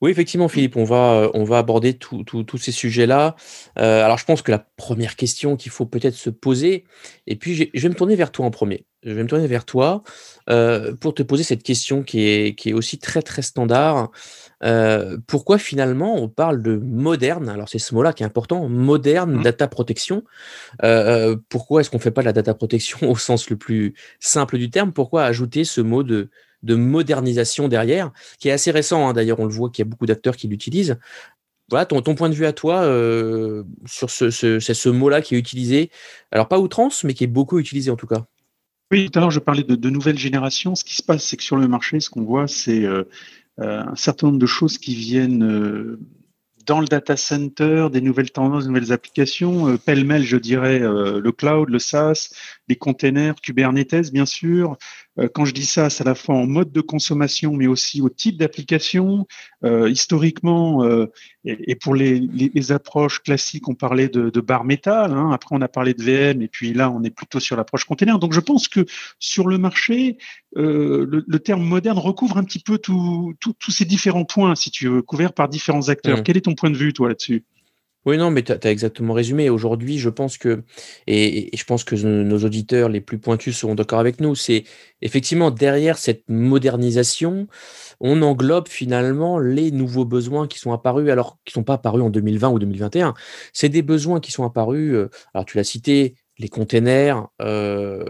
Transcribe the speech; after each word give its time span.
Oui, 0.00 0.10
effectivement, 0.10 0.48
Philippe, 0.48 0.76
on 0.76 0.84
va, 0.84 1.30
on 1.34 1.44
va 1.44 1.58
aborder 1.58 1.94
tous 1.94 2.58
ces 2.58 2.72
sujets-là. 2.72 3.34
alors, 3.76 4.18
je 4.18 4.24
pense 4.24 4.42
que 4.42 4.52
la 4.52 4.60
première 4.76 5.16
question 5.16 5.56
qu'il 5.56 5.72
faut 5.72 5.86
peut-être 5.86 6.14
se 6.14 6.30
poser, 6.30 6.84
et 7.26 7.36
puis 7.36 7.70
je 7.74 7.82
vais 7.82 7.88
me 7.88 7.94
tourner 7.94 8.14
vers 8.14 8.30
toi 8.30 8.46
en 8.46 8.50
premier 8.50 8.84
je 9.02 9.12
vais 9.12 9.22
me 9.22 9.28
tourner 9.28 9.46
vers 9.46 9.64
toi 9.64 10.02
euh, 10.50 10.94
pour 10.94 11.14
te 11.14 11.22
poser 11.22 11.44
cette 11.44 11.62
question 11.62 12.02
qui 12.02 12.26
est, 12.28 12.54
qui 12.54 12.70
est 12.70 12.72
aussi 12.72 12.98
très 12.98 13.22
très 13.22 13.42
standard. 13.42 14.10
Euh, 14.64 15.18
pourquoi 15.26 15.58
finalement 15.58 16.16
on 16.16 16.28
parle 16.28 16.62
de 16.62 16.76
moderne? 16.76 17.48
Alors 17.48 17.68
c'est 17.68 17.78
ce 17.78 17.94
mot-là 17.94 18.12
qui 18.12 18.22
est 18.22 18.26
important, 18.26 18.68
moderne 18.68 19.38
mmh. 19.38 19.42
data 19.42 19.68
protection. 19.68 20.24
Euh, 20.82 21.36
pourquoi 21.48 21.80
est-ce 21.80 21.90
qu'on 21.90 21.98
ne 21.98 22.02
fait 22.02 22.10
pas 22.10 22.22
de 22.22 22.26
la 22.26 22.32
data 22.32 22.54
protection 22.54 22.98
au 23.10 23.16
sens 23.16 23.50
le 23.50 23.56
plus 23.56 23.94
simple 24.18 24.58
du 24.58 24.70
terme? 24.70 24.92
Pourquoi 24.92 25.24
ajouter 25.24 25.64
ce 25.64 25.80
mot 25.80 26.02
de, 26.02 26.28
de 26.62 26.74
modernisation 26.74 27.68
derrière, 27.68 28.12
qui 28.38 28.48
est 28.48 28.52
assez 28.52 28.70
récent 28.70 29.08
hein, 29.08 29.12
d'ailleurs, 29.12 29.40
on 29.40 29.46
le 29.46 29.52
voit 29.52 29.70
qu'il 29.70 29.84
y 29.84 29.88
a 29.88 29.90
beaucoup 29.90 30.06
d'acteurs 30.06 30.36
qui 30.36 30.48
l'utilisent. 30.48 30.98
Voilà, 31.70 31.84
ton, 31.84 32.00
point 32.02 32.30
de 32.30 32.34
vue 32.34 32.46
à 32.46 32.54
toi 32.54 32.84
sur 33.84 34.08
ce, 34.08 34.30
ce, 34.30 34.58
ce 34.58 34.88
mot-là 34.88 35.20
qui 35.20 35.34
est 35.34 35.38
utilisé, 35.38 35.90
alors 36.32 36.48
pas 36.48 36.58
outrance, 36.58 37.04
mais 37.04 37.12
qui 37.12 37.24
est 37.24 37.28
beaucoup 37.28 37.58
utilisé 37.58 37.90
en 37.90 37.96
tout 37.96 38.06
cas. 38.06 38.24
Oui, 38.90 39.10
tout 39.10 39.18
à 39.18 39.20
l'heure, 39.20 39.30
je 39.30 39.40
parlais 39.40 39.64
de, 39.64 39.74
de 39.74 39.90
nouvelles 39.90 40.18
générations. 40.18 40.74
Ce 40.74 40.82
qui 40.82 40.94
se 40.94 41.02
passe, 41.02 41.24
c'est 41.24 41.36
que 41.36 41.42
sur 41.42 41.56
le 41.56 41.68
marché, 41.68 42.00
ce 42.00 42.08
qu'on 42.08 42.22
voit, 42.22 42.48
c'est 42.48 42.84
euh, 42.84 43.04
euh, 43.60 43.82
un 43.82 43.96
certain 43.96 44.28
nombre 44.28 44.38
de 44.38 44.46
choses 44.46 44.78
qui 44.78 44.94
viennent 44.94 45.44
euh, 45.44 46.00
dans 46.64 46.80
le 46.80 46.86
data 46.86 47.14
center, 47.16 47.88
des 47.92 48.00
nouvelles 48.00 48.30
tendances, 48.30 48.64
des 48.64 48.70
nouvelles 48.70 48.92
applications. 48.92 49.76
Pêle-mêle, 49.78 50.22
je 50.22 50.36
dirais, 50.36 50.80
le 50.80 51.32
cloud, 51.32 51.70
le 51.70 51.78
SaaS, 51.78 52.30
les 52.68 52.76
containers, 52.76 53.36
Kubernetes, 53.40 54.12
bien 54.12 54.26
sûr, 54.26 54.72
euh, 54.72 54.76
quand 55.34 55.44
je 55.44 55.52
dis 55.52 55.64
ça, 55.64 55.90
c'est 55.90 56.02
à 56.02 56.06
la 56.06 56.14
fois 56.14 56.36
en 56.36 56.46
mode 56.46 56.72
de 56.72 56.80
consommation, 56.80 57.52
mais 57.52 57.66
aussi 57.66 58.00
au 58.00 58.08
type 58.08 58.36
d'application. 58.36 59.26
Euh, 59.64 59.90
historiquement, 59.90 60.84
euh, 60.84 61.06
et, 61.44 61.74
pour 61.74 61.96
les, 61.96 62.20
les, 62.20 62.72
approches 62.72 63.20
classiques, 63.20 63.68
on 63.68 63.74
parlait 63.74 64.08
de, 64.08 64.30
de 64.30 64.40
barre 64.40 64.64
métal. 64.64 65.12
Hein. 65.12 65.30
Après, 65.32 65.56
on 65.56 65.60
a 65.60 65.66
parlé 65.66 65.94
de 65.94 66.02
VM, 66.02 66.42
et 66.42 66.48
puis 66.48 66.72
là, 66.72 66.90
on 66.90 67.02
est 67.02 67.10
plutôt 67.10 67.40
sur 67.40 67.56
l'approche 67.56 67.84
container. 67.84 68.20
Donc, 68.20 68.32
je 68.32 68.40
pense 68.40 68.68
que 68.68 68.86
sur 69.18 69.48
le 69.48 69.58
marché, 69.58 70.18
euh, 70.56 71.04
le, 71.08 71.24
le, 71.26 71.38
terme 71.40 71.64
moderne 71.64 71.98
recouvre 71.98 72.36
un 72.36 72.44
petit 72.44 72.60
peu 72.60 72.78
tous 72.78 73.34
ces 73.68 73.84
différents 73.84 74.24
points, 74.24 74.54
si 74.54 74.70
tu 74.70 74.88
veux, 74.88 75.02
couverts 75.02 75.32
par 75.32 75.48
différents 75.48 75.88
acteurs. 75.88 76.18
Mmh. 76.18 76.22
Quel 76.22 76.36
est 76.36 76.42
ton 76.42 76.54
point 76.54 76.70
de 76.70 76.76
vue, 76.76 76.92
toi, 76.92 77.08
là-dessus? 77.08 77.44
Oui, 78.06 78.16
non, 78.16 78.30
mais 78.30 78.42
tu 78.42 78.52
as, 78.52 78.70
exactement 78.70 79.12
résumé. 79.12 79.50
Aujourd'hui, 79.50 79.98
je 79.98 80.08
pense 80.08 80.38
que, 80.38 80.62
et, 81.06 81.54
je 81.56 81.64
pense 81.64 81.84
que 81.84 81.94
nos 81.96 82.38
auditeurs 82.44 82.88
les 82.88 83.00
plus 83.00 83.18
pointus 83.18 83.56
seront 83.58 83.74
d'accord 83.74 83.98
avec 83.98 84.20
nous, 84.20 84.34
c'est 84.34 84.64
effectivement 85.02 85.50
derrière 85.50 85.98
cette 85.98 86.22
modernisation, 86.28 87.48
on 88.00 88.22
englobe 88.22 88.68
finalement 88.68 89.38
les 89.38 89.70
nouveaux 89.70 90.04
besoins 90.04 90.46
qui 90.46 90.58
sont 90.58 90.72
apparus, 90.72 91.10
alors 91.10 91.38
qui 91.44 91.50
ne 91.52 91.60
sont 91.60 91.64
pas 91.64 91.74
apparus 91.74 92.02
en 92.02 92.10
2020 92.10 92.48
ou 92.50 92.58
2021. 92.58 93.14
C'est 93.52 93.68
des 93.68 93.82
besoins 93.82 94.20
qui 94.20 94.32
sont 94.32 94.44
apparus, 94.44 94.94
euh, 94.94 95.10
alors 95.34 95.44
tu 95.44 95.56
l'as 95.56 95.64
cité, 95.64 96.14
les 96.38 96.48
containers, 96.48 97.26
euh, 97.42 98.04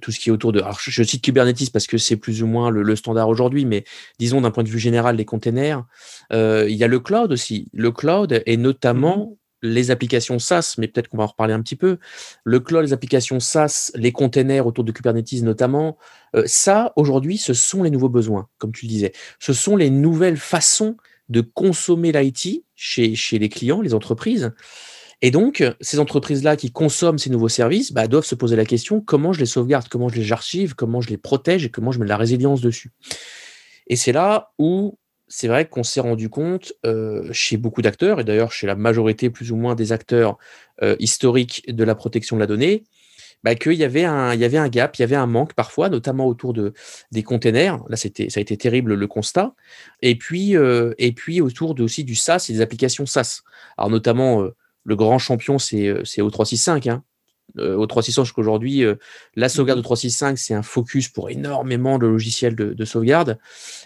tout 0.00 0.10
ce 0.10 0.18
qui 0.18 0.30
est 0.30 0.32
autour 0.32 0.52
de. 0.52 0.60
Alors, 0.60 0.78
je, 0.80 1.02
cite 1.02 1.22
Kubernetes 1.22 1.70
parce 1.72 1.86
que 1.86 1.98
c'est 1.98 2.16
plus 2.16 2.42
ou 2.42 2.46
moins 2.46 2.70
le, 2.70 2.96
standard 2.96 3.28
aujourd'hui, 3.28 3.64
mais 3.64 3.84
disons 4.18 4.40
d'un 4.40 4.50
point 4.50 4.64
de 4.64 4.68
vue 4.68 4.78
général, 4.78 5.16
les 5.16 5.24
containers. 5.24 5.84
Euh, 6.32 6.66
il 6.68 6.76
y 6.76 6.84
a 6.84 6.88
le 6.88 7.00
cloud 7.00 7.32
aussi. 7.32 7.68
Le 7.72 7.90
cloud 7.90 8.42
et 8.46 8.56
notamment 8.56 9.30
mmh 9.30 9.36
les 9.62 9.90
applications 9.90 10.38
SaaS, 10.38 10.74
mais 10.78 10.86
peut-être 10.86 11.08
qu'on 11.08 11.16
va 11.16 11.24
en 11.24 11.28
reparler 11.28 11.54
un 11.54 11.62
petit 11.62 11.76
peu. 11.76 11.98
Le 12.44 12.60
cloud, 12.60 12.84
les 12.84 12.92
applications 12.92 13.40
SaaS, 13.40 13.90
les 13.94 14.12
containers 14.12 14.66
autour 14.66 14.84
de 14.84 14.92
Kubernetes 14.92 15.42
notamment. 15.42 15.96
Euh, 16.34 16.44
ça, 16.46 16.92
aujourd'hui, 16.96 17.38
ce 17.38 17.54
sont 17.54 17.82
les 17.82 17.90
nouveaux 17.90 18.08
besoins, 18.08 18.48
comme 18.58 18.72
tu 18.72 18.86
le 18.86 18.90
disais. 18.90 19.12
Ce 19.38 19.52
sont 19.52 19.76
les 19.76 19.90
nouvelles 19.90 20.36
façons 20.36 20.96
de 21.28 21.40
consommer 21.40 22.12
l'IT 22.12 22.64
chez, 22.74 23.14
chez 23.14 23.38
les 23.38 23.48
clients, 23.48 23.80
les 23.80 23.94
entreprises. 23.94 24.52
Et 25.22 25.30
donc, 25.30 25.64
ces 25.80 25.98
entreprises-là 25.98 26.56
qui 26.56 26.70
consomment 26.70 27.18
ces 27.18 27.30
nouveaux 27.30 27.48
services 27.48 27.92
bah, 27.92 28.06
doivent 28.06 28.24
se 28.24 28.34
poser 28.34 28.54
la 28.54 28.66
question 28.66 29.00
comment 29.00 29.32
je 29.32 29.40
les 29.40 29.46
sauvegarde, 29.46 29.88
comment 29.88 30.08
je 30.08 30.16
les 30.16 30.32
archive, 30.32 30.74
comment 30.74 31.00
je 31.00 31.08
les 31.08 31.16
protège 31.16 31.64
et 31.64 31.70
comment 31.70 31.90
je 31.90 31.98
mets 31.98 32.04
de 32.04 32.10
la 32.10 32.18
résilience 32.18 32.60
dessus. 32.60 32.92
Et 33.86 33.96
c'est 33.96 34.12
là 34.12 34.52
où 34.58 34.98
c'est 35.28 35.48
vrai 35.48 35.68
qu'on 35.68 35.82
s'est 35.82 36.00
rendu 36.00 36.28
compte 36.28 36.72
euh, 36.84 37.28
chez 37.32 37.56
beaucoup 37.56 37.82
d'acteurs, 37.82 38.20
et 38.20 38.24
d'ailleurs 38.24 38.52
chez 38.52 38.66
la 38.66 38.76
majorité 38.76 39.30
plus 39.30 39.50
ou 39.50 39.56
moins 39.56 39.74
des 39.74 39.90
acteurs 39.90 40.38
euh, 40.82 40.94
historiques 41.00 41.64
de 41.66 41.82
la 41.82 41.94
protection 41.94 42.36
de 42.36 42.40
la 42.40 42.46
donnée, 42.46 42.84
bah, 43.42 43.54
qu'il 43.54 43.72
y, 43.72 43.78
y 43.78 43.84
avait 43.84 44.04
un 44.04 44.68
gap, 44.68 44.96
il 44.96 45.00
y 45.00 45.04
avait 45.04 45.16
un 45.16 45.26
manque 45.26 45.54
parfois, 45.54 45.88
notamment 45.88 46.26
autour 46.26 46.52
de, 46.52 46.74
des 47.12 47.22
containers. 47.22 47.78
Là, 47.88 47.96
ça 47.96 48.08
a 48.08 48.40
été 48.40 48.56
terrible 48.56 48.94
le 48.94 49.06
constat. 49.06 49.54
Et 50.02 50.16
puis, 50.16 50.56
euh, 50.56 50.94
et 50.98 51.12
puis 51.12 51.40
autour 51.40 51.74
de, 51.74 51.82
aussi 51.82 52.04
du 52.04 52.14
SaaS 52.14 52.46
et 52.48 52.52
des 52.52 52.60
applications 52.60 53.06
SaaS. 53.06 53.42
Alors, 53.76 53.90
notamment, 53.90 54.48
le 54.86 54.96
grand 54.96 55.18
champion, 55.18 55.58
c'est 55.58 55.88
euh, 55.88 56.02
O365. 56.02 56.88
Hein. 56.88 57.02
Euh, 57.58 57.76
O365 57.76 58.24
jusqu'aujourd'hui, 58.24 58.84
euh, 58.84 58.94
la 59.34 59.48
sauvegarde 59.48 59.78
de 59.78 59.82
365, 59.82 60.38
c'est 60.38 60.54
un 60.54 60.62
focus 60.62 61.08
pour 61.08 61.28
énormément 61.28 61.98
de 61.98 62.06
logiciels 62.06 62.54
de, 62.54 62.84
sauvegarde. 62.84 63.38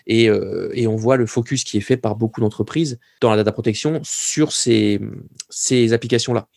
Et, 0.07 0.31
on 0.31 0.97
voit 0.97 1.17
le 1.17 1.27
focus 1.27 1.65
qui 1.65 1.79
est 1.79 1.83
fait 1.83 1.97
par 1.97 2.17
beaucoup 2.17 2.41
d'entreprises 2.41 2.99
dans 3.21 3.31
la 3.31 3.37
data 3.37 3.51
protection 3.51 4.01
sur 4.05 4.53
ces, 4.53 5.01
ces 5.49 5.93
applications-là. 5.93 6.49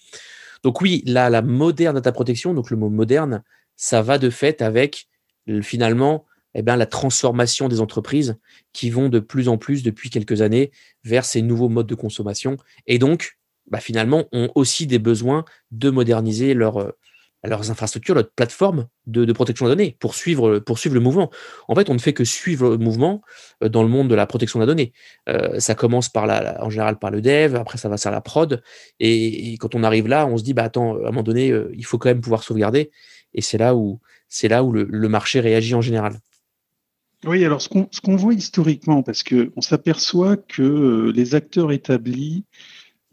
Donc 0.63 0.81
oui, 0.81 1.03
là, 1.05 1.29
la 1.29 1.41
moderne 1.41 1.95
data 1.95 2.11
protection, 2.11 2.53
donc 2.53 2.69
le 2.69 2.77
mot 2.77 2.89
moderne, 2.89 3.43
ça 3.75 4.01
va 4.01 4.17
de 4.17 4.29
fait 4.29 4.61
avec 4.61 5.07
finalement 5.61 6.25
eh 6.55 6.61
bien, 6.61 6.75
la 6.75 6.85
transformation 6.85 7.67
des 7.67 7.81
entreprises 7.81 8.37
qui 8.71 8.89
vont 8.89 9.09
de 9.09 9.19
plus 9.19 9.47
en 9.49 9.57
plus 9.57 9.83
depuis 9.83 10.09
quelques 10.09 10.41
années 10.41 10.71
vers 11.03 11.25
ces 11.25 11.41
nouveaux 11.41 11.69
modes 11.69 11.87
de 11.87 11.95
consommation 11.95 12.57
et 12.87 12.99
donc 12.99 13.37
bah, 13.67 13.79
finalement, 13.79 14.25
ont 14.31 14.49
aussi 14.55 14.87
des 14.87 14.99
besoins 14.99 15.45
de 15.71 15.89
moderniser 15.89 16.55
euh, 16.55 16.91
leurs 17.43 17.71
infrastructures, 17.71 18.15
leur 18.15 18.29
plateforme 18.29 18.87
de, 19.07 19.31
protection 19.33 19.67
données 19.67 19.97
pour 19.99 20.15
suivre, 20.15 20.59
pour 20.59 20.79
suivre 20.79 20.95
le 20.95 21.01
mouvement. 21.01 21.31
En 21.67 21.75
fait, 21.75 21.89
on 21.89 21.93
ne 21.93 21.99
fait 21.99 22.13
que 22.13 22.23
suivre 22.23 22.71
le 22.71 22.77
mouvement 22.77 23.21
euh, 23.63 23.69
dans 23.69 23.83
le 23.83 23.89
monde 23.89 24.09
de 24.09 24.15
la 24.15 24.25
protection 24.25 24.59
de 24.59 24.63
la 24.63 24.67
donnée. 24.67 24.93
Euh, 25.29 25.59
ça 25.59 25.75
commence 25.75 26.09
par 26.09 26.27
la, 26.27 26.63
en 26.63 26.69
général 26.69 26.99
par 26.99 27.11
le 27.11 27.21
dev, 27.21 27.55
après 27.55 27.77
ça 27.77 27.89
va 27.89 27.97
sur 27.97 28.11
la 28.11 28.21
prod, 28.21 28.61
et, 28.99 29.57
quand 29.59 29.75
on 29.75 29.83
arrive 29.83 30.07
là, 30.07 30.27
on 30.27 30.37
se 30.37 30.43
dit 30.43 30.53
bah 30.53 30.63
attends, 30.63 30.95
à 30.95 30.99
un 30.99 31.05
moment 31.05 31.23
donné, 31.23 31.53
il 31.73 31.85
faut 31.85 31.97
quand 31.97 32.09
même 32.09 32.21
pouvoir 32.21 32.43
sauvegarder, 32.43 32.91
et 33.33 33.41
c'est 33.41 33.57
là 33.57 33.75
où 33.75 33.99
c'est 34.27 34.47
là 34.47 34.63
où 34.63 34.71
le, 34.71 35.07
marché 35.07 35.39
réagit 35.39 35.75
en 35.75 35.81
général. 35.81 36.19
Oui, 37.25 37.45
alors 37.45 37.61
ce 37.61 37.69
qu'on 37.69 38.15
voit 38.15 38.33
historiquement, 38.33 39.03
parce 39.03 39.23
qu'on 39.23 39.61
s'aperçoit 39.61 40.37
que 40.37 41.11
les 41.15 41.35
acteurs 41.35 41.71
établis 41.71 42.43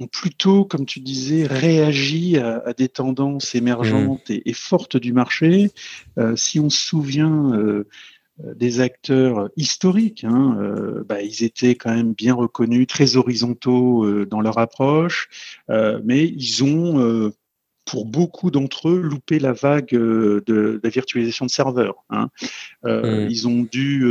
ont 0.00 0.06
plutôt, 0.06 0.64
comme 0.64 0.86
tu 0.86 1.00
disais, 1.00 1.46
réagi 1.46 2.38
à, 2.38 2.72
des 2.76 2.88
tendances 2.88 3.54
émergentes 3.54 4.28
mmh. 4.30 4.40
et, 4.44 4.52
fortes 4.52 4.96
du 4.96 5.12
marché. 5.12 5.70
Euh, 6.18 6.36
si 6.36 6.58
on 6.58 6.70
se 6.70 6.80
souvient 6.80 7.52
euh, 7.54 7.86
des 8.38 8.80
acteurs 8.80 9.50
historiques, 9.56 10.24
hein, 10.24 10.56
euh, 10.60 11.04
bah, 11.06 11.22
ils 11.22 11.44
étaient 11.44 11.74
quand 11.74 11.94
même 11.94 12.14
bien 12.14 12.34
reconnus, 12.34 12.86
très 12.86 13.16
horizontaux 13.16 14.24
dans 14.24 14.40
leur 14.40 14.58
approche, 14.58 15.28
mais 15.68 16.26
ils 16.26 16.64
ont 16.64 17.32
pour 17.90 18.06
beaucoup 18.06 18.50
d'entre 18.50 18.88
eux, 18.88 19.00
loupé 19.00 19.38
la 19.38 19.52
vague 19.52 19.90
de, 19.90 20.80
la 20.82 20.90
virtualisation 20.90 21.46
de 21.46 21.50
serveurs. 21.50 22.04
Hein. 22.10 22.28
Mmh. 22.84 23.26
Ils 23.28 23.48
ont 23.48 23.66
dû 23.70 24.04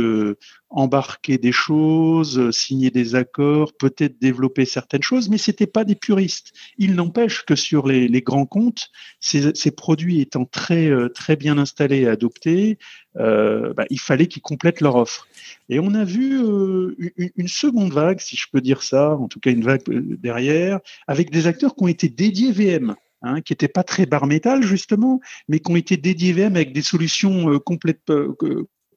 embarquer 0.70 1.36
des 1.36 1.50
choses, 1.50 2.50
signer 2.52 2.90
des 2.90 3.16
accords, 3.16 3.72
peut-être 3.72 4.20
développer 4.20 4.64
certaines 4.64 5.02
choses, 5.02 5.28
mais 5.28 5.38
c'était 5.38 5.66
pas 5.66 5.84
des 5.84 5.96
puristes. 5.96 6.52
Il 6.78 6.94
n'empêche 6.94 7.44
que 7.44 7.56
sur 7.56 7.88
les, 7.88 8.08
grands 8.22 8.46
comptes, 8.46 8.90
ces, 9.18 9.70
produits 9.72 10.20
étant 10.20 10.44
très 10.44 10.86
euh, 10.86 11.08
très 11.08 11.36
bien 11.36 11.58
installés 11.58 12.02
et 12.02 12.08
adoptés, 12.08 12.78
euh, 13.16 13.74
bah, 13.74 13.84
il 13.90 13.98
fallait 13.98 14.28
qu'ils 14.28 14.42
complètent 14.42 14.80
leur 14.80 14.94
offre. 14.94 15.26
Et 15.68 15.80
on 15.80 15.94
a 15.94 16.04
vu 16.04 16.40
euh, 16.40 16.94
une, 17.36 17.48
seconde 17.48 17.92
vague, 17.92 18.20
si 18.20 18.36
je 18.36 18.46
peux 18.52 18.60
dire 18.60 18.82
ça, 18.82 19.16
en 19.16 19.26
tout 19.26 19.40
cas 19.40 19.50
une 19.50 19.64
vague 19.64 19.82
derrière, 19.88 20.78
avec 21.08 21.30
des 21.30 21.48
acteurs 21.48 21.74
qui 21.74 21.82
ont 21.82 21.88
été 21.88 22.08
dédiés 22.08 22.52
VM. 22.52 22.94
Hein, 23.22 23.42
qui 23.42 23.52
n'étaient 23.52 23.68
pas 23.68 23.82
très 23.82 24.06
bar 24.06 24.26
métal 24.26 24.62
justement, 24.62 25.20
mais 25.46 25.60
qui 25.60 25.70
ont 25.70 25.76
été 25.76 25.98
dédiés 25.98 26.32
VM 26.32 26.56
avec 26.56 26.72
des 26.72 26.80
solutions 26.80 27.58
complètes, 27.58 28.10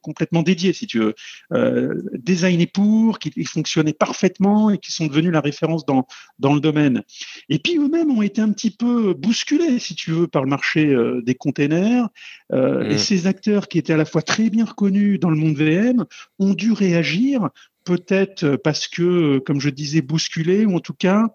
complètement 0.03 0.43
dédiés, 0.43 0.73
si 0.73 0.85
tu 0.85 0.99
veux, 0.99 1.15
euh, 1.53 2.03
designés 2.13 2.67
pour, 2.67 3.17
qui 3.17 3.43
fonctionnaient 3.45 3.93
parfaitement 3.93 4.69
et 4.69 4.77
qui 4.77 4.91
sont 4.91 5.07
devenus 5.07 5.31
la 5.31 5.41
référence 5.41 5.85
dans, 5.85 6.05
dans 6.37 6.53
le 6.53 6.59
domaine. 6.59 7.01
Et 7.49 7.57
puis 7.57 7.77
eux-mêmes 7.77 8.11
ont 8.11 8.21
été 8.21 8.41
un 8.41 8.51
petit 8.51 8.69
peu 8.69 9.15
bousculés, 9.15 9.79
si 9.79 9.95
tu 9.95 10.11
veux, 10.11 10.27
par 10.27 10.43
le 10.43 10.49
marché 10.49 10.85
euh, 10.85 11.21
des 11.23 11.33
containers. 11.33 12.09
Euh, 12.51 12.87
et 12.87 12.95
mm. 12.95 12.99
ces 12.99 13.25
acteurs 13.25 13.67
qui 13.67 13.79
étaient 13.79 13.93
à 13.93 13.97
la 13.97 14.05
fois 14.05 14.21
très 14.21 14.51
bien 14.51 14.65
reconnus 14.65 15.19
dans 15.19 15.31
le 15.31 15.37
monde 15.37 15.55
VM 15.55 16.05
ont 16.37 16.53
dû 16.53 16.73
réagir, 16.73 17.49
peut-être 17.85 18.57
parce 18.57 18.87
que, 18.87 19.39
comme 19.39 19.59
je 19.59 19.69
disais, 19.69 20.01
bousculés, 20.01 20.65
ou 20.65 20.75
en 20.75 20.79
tout 20.79 20.93
cas 20.93 21.29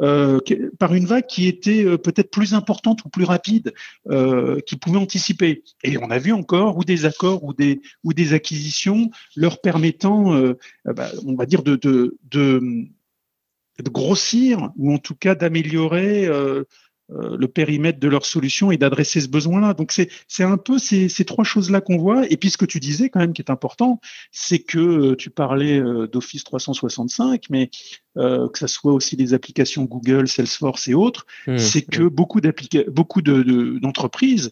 euh, 0.00 0.38
par 0.78 0.94
une 0.94 1.06
vague 1.06 1.26
qui 1.26 1.48
était 1.48 1.84
euh, 1.84 1.98
peut-être 1.98 2.30
plus 2.30 2.54
importante 2.54 3.04
ou 3.04 3.08
plus 3.08 3.24
rapide, 3.24 3.72
euh, 4.08 4.60
qui 4.66 4.76
pouvait 4.76 4.98
anticiper. 4.98 5.64
Et 5.82 5.98
on 5.98 6.10
a 6.10 6.18
vu 6.18 6.32
encore 6.32 6.76
ou 6.78 6.84
des 6.84 7.04
accords 7.04 7.42
ou 7.44 7.52
des 7.54 8.32
acquisitions 8.32 9.10
leur 9.36 9.60
permettant, 9.60 10.34
bah, 10.84 11.10
on 11.26 11.34
va 11.34 11.46
dire 11.46 11.62
de, 11.62 11.78
grossir 13.86 14.70
ou 14.76 14.92
en 14.92 14.98
tout 14.98 15.14
cas 15.14 15.34
d'améliorer 15.34 16.26
euh, 16.26 16.64
le 17.10 17.48
périmètre 17.48 17.98
de 17.98 18.08
leur 18.08 18.26
solution 18.26 18.70
et 18.70 18.76
d'adresser 18.76 19.20
ce 19.20 19.28
besoin-là. 19.28 19.72
Donc 19.72 19.92
c'est 19.92 20.10
c'est 20.26 20.44
un 20.44 20.58
peu 20.58 20.78
ces, 20.78 21.08
ces 21.08 21.24
trois 21.24 21.44
choses-là 21.44 21.80
qu'on 21.80 21.96
voit. 21.96 22.30
Et 22.30 22.36
puis 22.36 22.50
ce 22.50 22.58
que 22.58 22.66
tu 22.66 22.80
disais 22.80 23.08
quand 23.08 23.20
même 23.20 23.32
qui 23.32 23.40
est 23.40 23.50
important, 23.50 24.00
c'est 24.30 24.58
que 24.58 24.78
euh, 24.78 25.16
tu 25.16 25.30
parlais 25.30 25.78
euh, 25.78 26.06
d'Office 26.06 26.44
365, 26.44 27.44
mais 27.50 27.70
que 28.16 28.58
ça 28.58 28.66
soit 28.66 28.92
aussi 28.92 29.14
des 29.14 29.32
applications 29.32 29.84
Google, 29.84 30.26
Salesforce 30.26 30.88
et 30.88 30.94
autres, 30.94 31.24
mmh. 31.46 31.58
c'est 31.58 31.82
que 31.82 32.02
beaucoup 32.02 32.40
beaucoup 32.88 33.22
de, 33.22 33.78
d'entreprises 33.78 34.50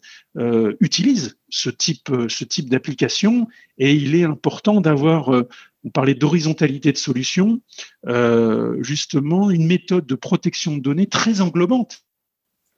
utilisent 0.79 1.37
ce 1.49 1.71
type 1.71 2.13
ce 2.29 2.45
type 2.45 2.71
d'application 2.71 3.49
et 3.79 3.93
il 3.93 4.15
est 4.15 4.23
important 4.23 4.81
d'avoir 4.81 5.31
on 5.83 5.91
parlait 5.91 6.15
d'horizontalité 6.15 6.93
de 6.93 6.97
solutions, 6.97 7.61
justement 8.83 9.51
une 9.51 9.67
méthode 9.67 10.07
de 10.07 10.15
protection 10.15 10.77
de 10.77 10.83
données 10.83 11.09
très 11.09 11.41
englobante 11.41 12.06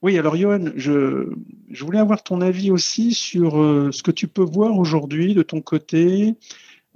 oui, 0.01 0.17
alors 0.17 0.37
Johan, 0.37 0.67
je, 0.77 1.29
voulais 1.81 1.99
avoir 1.99 2.23
ton 2.23 2.41
avis 2.41 2.71
aussi 2.71 3.15
sur 3.15 3.61
euh, 3.61 3.91
ce 3.91 4.03
que 4.05 4.13
tu 4.13 4.29
peux 4.29 4.45
voir 4.45 4.79
aujourd'hui 4.79 5.35
de 5.35 5.43
ton 5.43 5.61
côté. 5.61 6.37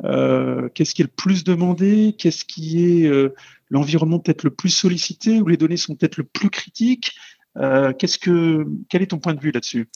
Euh, 0.04 0.68
qu'est-ce 0.72 0.94
qui 0.94 1.02
est 1.02 1.06
le 1.06 1.10
plus 1.10 1.42
demandé? 1.42 2.14
Qu'est-ce 2.16 2.44
qui 2.44 3.02
est 3.02 3.08
euh, 3.08 3.34
l'environnement 3.70 4.20
peut-être 4.20 4.44
le 4.44 4.50
plus 4.50 4.70
sollicité 4.70 5.40
Ou 5.40 5.48
les 5.48 5.56
données 5.56 5.76
sont 5.76 5.96
peut-être 5.96 6.16
le 6.16 6.24
plus 6.24 6.48
critiques? 6.48 7.12
Quel 7.56 9.02
est 9.02 9.10
ton 9.10 9.18
point 9.18 9.34
de 9.34 9.40
vue 9.40 9.50
là-dessus? 9.50 9.88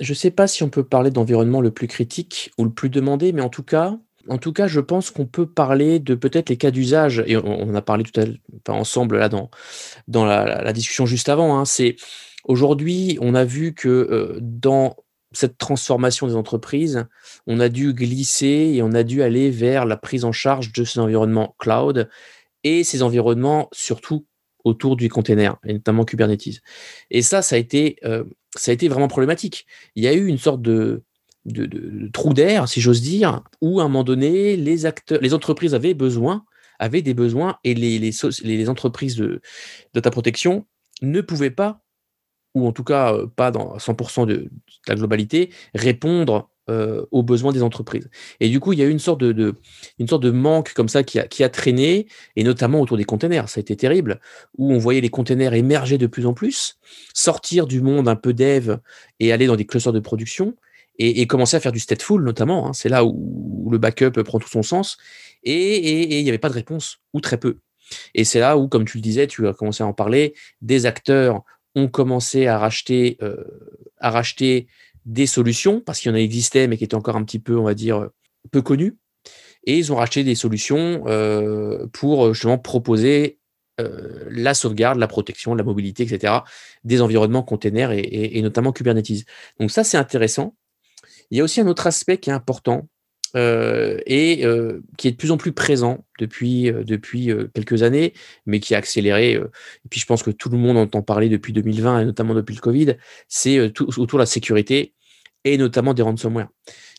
Je 0.00 0.12
ne 0.12 0.16
sais 0.16 0.30
pas 0.30 0.46
si 0.46 0.62
on 0.62 0.70
peut 0.70 0.84
parler 0.84 1.10
d'environnement 1.10 1.60
le 1.60 1.70
plus 1.70 1.86
critique 1.86 2.50
ou 2.58 2.64
le 2.64 2.72
plus 2.72 2.88
demandé, 2.88 3.32
mais 3.32 3.42
en 3.42 3.48
tout 3.50 3.62
cas, 3.62 3.98
en 4.28 4.38
tout 4.38 4.52
cas, 4.52 4.66
je 4.66 4.80
pense 4.80 5.10
qu'on 5.10 5.26
peut 5.26 5.46
parler 5.46 5.98
de 5.98 6.14
peut-être 6.14 6.48
les 6.48 6.56
cas 6.56 6.70
d'usage, 6.70 7.22
et 7.26 7.36
on, 7.36 7.74
a 7.74 7.82
parlé 7.82 8.04
tout 8.04 8.20
à 8.20 8.24
l'heure 8.24 8.36
ensemble 8.68 9.18
là 9.18 9.28
dans, 9.28 9.50
dans 10.08 10.24
la, 10.24 10.72
discussion 10.72 11.06
juste 11.06 11.28
avant. 11.28 11.58
Hein. 11.58 11.64
c'est 11.64 11.96
aujourd'hui, 12.44 13.18
on 13.20 13.34
a 13.34 13.44
vu 13.44 13.74
que 13.74 13.88
euh, 13.88 14.38
dans 14.40 14.96
cette 15.32 15.58
transformation 15.58 16.26
des 16.26 16.36
entreprises, 16.36 17.06
on 17.46 17.60
a 17.60 17.68
dû 17.68 17.92
glisser 17.92 18.72
et 18.74 18.82
on 18.82 18.92
a 18.92 19.02
dû 19.02 19.22
aller 19.22 19.50
vers 19.50 19.84
la 19.84 19.96
prise 19.96 20.24
en 20.24 20.32
charge 20.32 20.72
de 20.72 20.84
ces 20.84 20.98
environnements 20.98 21.54
cloud 21.58 22.08
et 22.64 22.84
ces 22.84 23.02
environnements 23.02 23.68
surtout 23.72 24.26
autour 24.64 24.96
du 24.96 25.08
container, 25.08 25.58
et 25.64 25.74
notamment 25.74 26.04
Kubernetes. 26.04 26.60
Et 27.10 27.22
ça, 27.22 27.40
ça 27.40 27.54
a 27.54 27.58
été, 27.58 27.98
euh, 28.04 28.24
ça 28.56 28.72
a 28.72 28.74
été 28.74 28.88
vraiment 28.88 29.06
problématique. 29.06 29.66
Il 29.94 30.02
y 30.02 30.08
a 30.08 30.12
eu 30.12 30.26
une 30.26 30.38
sorte 30.38 30.60
de, 30.60 31.04
de, 31.46 32.08
trou 32.12 32.34
d'air, 32.34 32.68
si 32.68 32.80
j'ose 32.80 33.00
dire, 33.00 33.42
où 33.60 33.80
à 33.80 33.84
un 33.84 33.88
moment 33.88 34.04
donné, 34.04 34.56
les 34.56 34.86
acteurs, 34.86 35.20
les 35.20 35.34
entreprises 35.34 35.74
avaient 35.74 35.94
des 35.94 37.14
besoins, 37.14 37.58
et 37.64 37.74
les, 37.74 38.68
entreprises 38.68 39.16
de 39.16 39.40
data 39.94 40.10
protection 40.10 40.66
ne 41.02 41.20
pouvaient 41.20 41.50
pas, 41.50 41.82
ou 42.54 42.66
en 42.66 42.72
tout 42.72 42.84
cas 42.84 43.14
euh, 43.14 43.26
pas 43.26 43.50
dans 43.50 43.76
100% 43.76 44.26
de, 44.26 44.50
la 44.88 44.94
globalité, 44.94 45.50
répondre 45.74 46.50
euh, 46.68 47.04
aux 47.12 47.22
besoins 47.22 47.52
des 47.52 47.62
entreprises. 47.62 48.10
Et 48.40 48.48
du 48.48 48.60
coup, 48.60 48.72
il 48.72 48.78
y 48.78 48.82
a 48.82 48.86
eu 48.86 48.90
une 48.90 48.98
sorte 48.98 49.20
de, 49.20 49.54
une 49.98 50.08
sorte 50.08 50.22
de 50.22 50.30
manque 50.30 50.72
comme 50.72 50.88
ça 50.88 51.04
qui 51.04 51.20
a, 51.20 51.28
qui 51.28 51.44
a, 51.44 51.48
traîné, 51.48 52.08
et 52.34 52.42
notamment 52.44 52.80
autour 52.80 52.96
des 52.96 53.04
containers. 53.04 53.48
Ça 53.48 53.58
a 53.58 53.62
été 53.62 53.76
terrible, 53.76 54.20
où 54.58 54.72
on 54.72 54.78
voyait 54.78 55.00
les 55.00 55.10
containers 55.10 55.54
émerger 55.54 55.96
de 55.96 56.06
plus 56.06 56.26
en 56.26 56.34
plus, 56.34 56.78
sortir 57.14 57.66
du 57.66 57.80
monde 57.80 58.08
un 58.08 58.16
peu 58.16 58.32
dev 58.32 58.78
et 59.20 59.32
aller 59.32 59.46
dans 59.46 59.56
des 59.56 59.66
clusters 59.66 59.92
de 59.92 60.00
production 60.00 60.56
et, 60.98 61.26
commencer 61.26 61.56
à 61.56 61.60
faire 61.60 61.72
du 61.72 61.80
stateful 61.80 62.22
notamment. 62.22 62.68
Hein. 62.68 62.72
c'est 62.72 62.88
là 62.88 63.04
où, 63.04 63.68
le 63.70 63.78
backup 63.78 64.22
prend 64.22 64.38
tout 64.38 64.48
son 64.48 64.62
sens. 64.62 64.96
Et 65.42 66.18
il 66.18 66.24
n'y 66.24 66.28
avait 66.28 66.38
pas 66.38 66.48
de 66.48 66.54
réponse, 66.54 66.98
ou 67.12 67.20
très 67.20 67.38
peu. 67.38 67.58
Et 68.14 68.24
c'est 68.24 68.40
là 68.40 68.58
où, 68.58 68.68
comme 68.68 68.84
tu 68.84 68.98
le 68.98 69.02
disais, 69.02 69.26
tu 69.26 69.46
as 69.46 69.54
commencé 69.54 69.82
à 69.82 69.86
en 69.86 69.92
parler, 69.92 70.34
des 70.60 70.86
acteurs 70.86 71.42
ont 71.74 71.88
commencé 71.88 72.46
à 72.46 72.58
racheter, 72.58 73.16
euh, 73.22 73.44
à 73.98 74.10
racheter 74.10 74.66
des 75.04 75.26
solutions, 75.26 75.80
parce 75.80 76.00
qu'il 76.00 76.10
y 76.10 76.14
en 76.14 76.16
existait, 76.16 76.66
mais 76.66 76.76
qui 76.76 76.84
étaient 76.84 76.96
encore 76.96 77.16
un 77.16 77.24
petit 77.24 77.38
peu, 77.38 77.56
on 77.56 77.62
va 77.62 77.74
dire, 77.74 78.08
peu 78.50 78.62
connues. 78.62 78.96
Et 79.64 79.78
ils 79.78 79.92
ont 79.92 79.96
racheté 79.96 80.24
des 80.24 80.34
solutions 80.34 81.04
euh, 81.06 81.86
pour 81.92 82.32
justement 82.34 82.58
proposer 82.58 83.38
euh, 83.80 84.24
la 84.30 84.54
sauvegarde, 84.54 84.98
la 84.98 85.08
protection, 85.08 85.54
la 85.54 85.64
mobilité, 85.64 86.02
etc., 86.02 86.34
des 86.84 87.02
environnements 87.02 87.42
containers 87.42 87.92
et 87.92 88.40
notamment 88.42 88.72
Kubernetes. 88.72 89.26
Donc 89.60 89.70
ça, 89.70 89.84
c'est 89.84 89.98
intéressant. 89.98 90.54
Il 91.30 91.38
y 91.38 91.40
a 91.40 91.44
aussi 91.44 91.60
un 91.60 91.66
autre 91.66 91.86
aspect 91.86 92.18
qui 92.18 92.30
est 92.30 92.32
important 92.32 92.88
euh, 93.36 93.98
et 94.06 94.46
euh, 94.46 94.82
qui 94.96 95.08
est 95.08 95.10
de 95.10 95.16
plus 95.16 95.30
en 95.30 95.36
plus 95.36 95.52
présent 95.52 96.04
depuis, 96.18 96.70
euh, 96.70 96.84
depuis 96.84 97.30
quelques 97.54 97.82
années, 97.82 98.14
mais 98.46 98.60
qui 98.60 98.74
a 98.74 98.78
accéléré. 98.78 99.32
et 99.32 99.88
puis 99.90 100.00
je 100.00 100.06
pense 100.06 100.22
que 100.22 100.30
tout 100.30 100.48
le 100.48 100.56
monde 100.56 100.76
entend 100.76 101.02
parler 101.02 101.28
depuis 101.28 101.52
2020 101.52 102.00
et 102.00 102.04
notamment 102.04 102.34
depuis 102.34 102.54
le 102.54 102.60
Covid, 102.60 102.96
c'est 103.28 103.60
autour 103.60 104.18
de 104.18 104.18
la 104.18 104.26
sécurité 104.26 104.94
et 105.44 105.58
notamment 105.58 105.92
des 105.92 106.02
ransomware. 106.02 106.48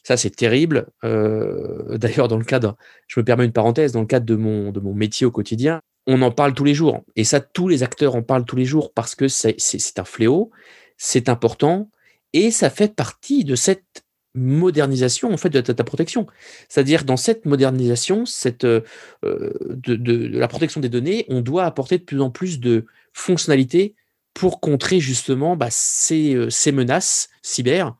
Ça, 0.03 0.15
c'est 0.15 0.29
terrible. 0.29 0.87
D'ailleurs, 1.03 2.27
dans 2.27 2.37
le 2.37 2.45
cadre, 2.45 2.77
je 3.07 3.19
me 3.19 3.25
permets 3.25 3.45
une 3.45 3.51
parenthèse, 3.51 3.91
dans 3.91 4.01
le 4.01 4.07
cadre 4.07 4.25
de 4.25 4.35
mon, 4.35 4.71
de 4.71 4.79
mon 4.79 4.93
métier 4.93 5.25
au 5.25 5.31
quotidien, 5.31 5.81
on 6.05 6.21
en 6.21 6.31
parle 6.31 6.53
tous 6.53 6.63
les 6.63 6.73
jours. 6.73 7.03
Et 7.15 7.25
ça, 7.25 7.41
tous 7.41 7.67
les 7.67 7.83
acteurs 7.83 8.15
en 8.15 8.21
parlent 8.21 8.45
tous 8.45 8.55
les 8.55 8.65
jours 8.65 8.93
parce 8.93 9.15
que 9.15 9.27
c'est 9.27 9.99
un 9.99 10.05
fléau, 10.05 10.51
c'est 10.97 11.29
important 11.29 11.89
et 12.33 12.51
ça 12.51 12.69
fait 12.69 12.95
partie 12.95 13.43
de 13.43 13.55
cette 13.55 14.03
modernisation 14.37 15.33
en 15.33 15.37
fait 15.37 15.49
de 15.49 15.63
la 15.67 15.83
protection. 15.83 16.27
C'est-à-dire 16.69 17.03
dans 17.03 17.17
cette 17.17 17.45
modernisation, 17.45 18.25
cette, 18.25 18.63
euh, 18.65 18.81
de, 19.23 20.27
la 20.37 20.47
protection 20.47 20.79
des 20.79 20.89
données, 20.89 21.25
on 21.29 21.41
doit 21.41 21.65
apporter 21.65 21.97
de 21.97 22.03
plus 22.03 22.21
en 22.21 22.29
plus 22.29 22.59
de 22.59 22.85
fonctionnalités 23.13 23.95
pour 24.33 24.59
contrer 24.59 24.99
justement 24.99 25.55
bah, 25.55 25.69
ces, 25.71 26.37
ces, 26.49 26.71
menaces 26.71 27.29
cyber 27.41 27.95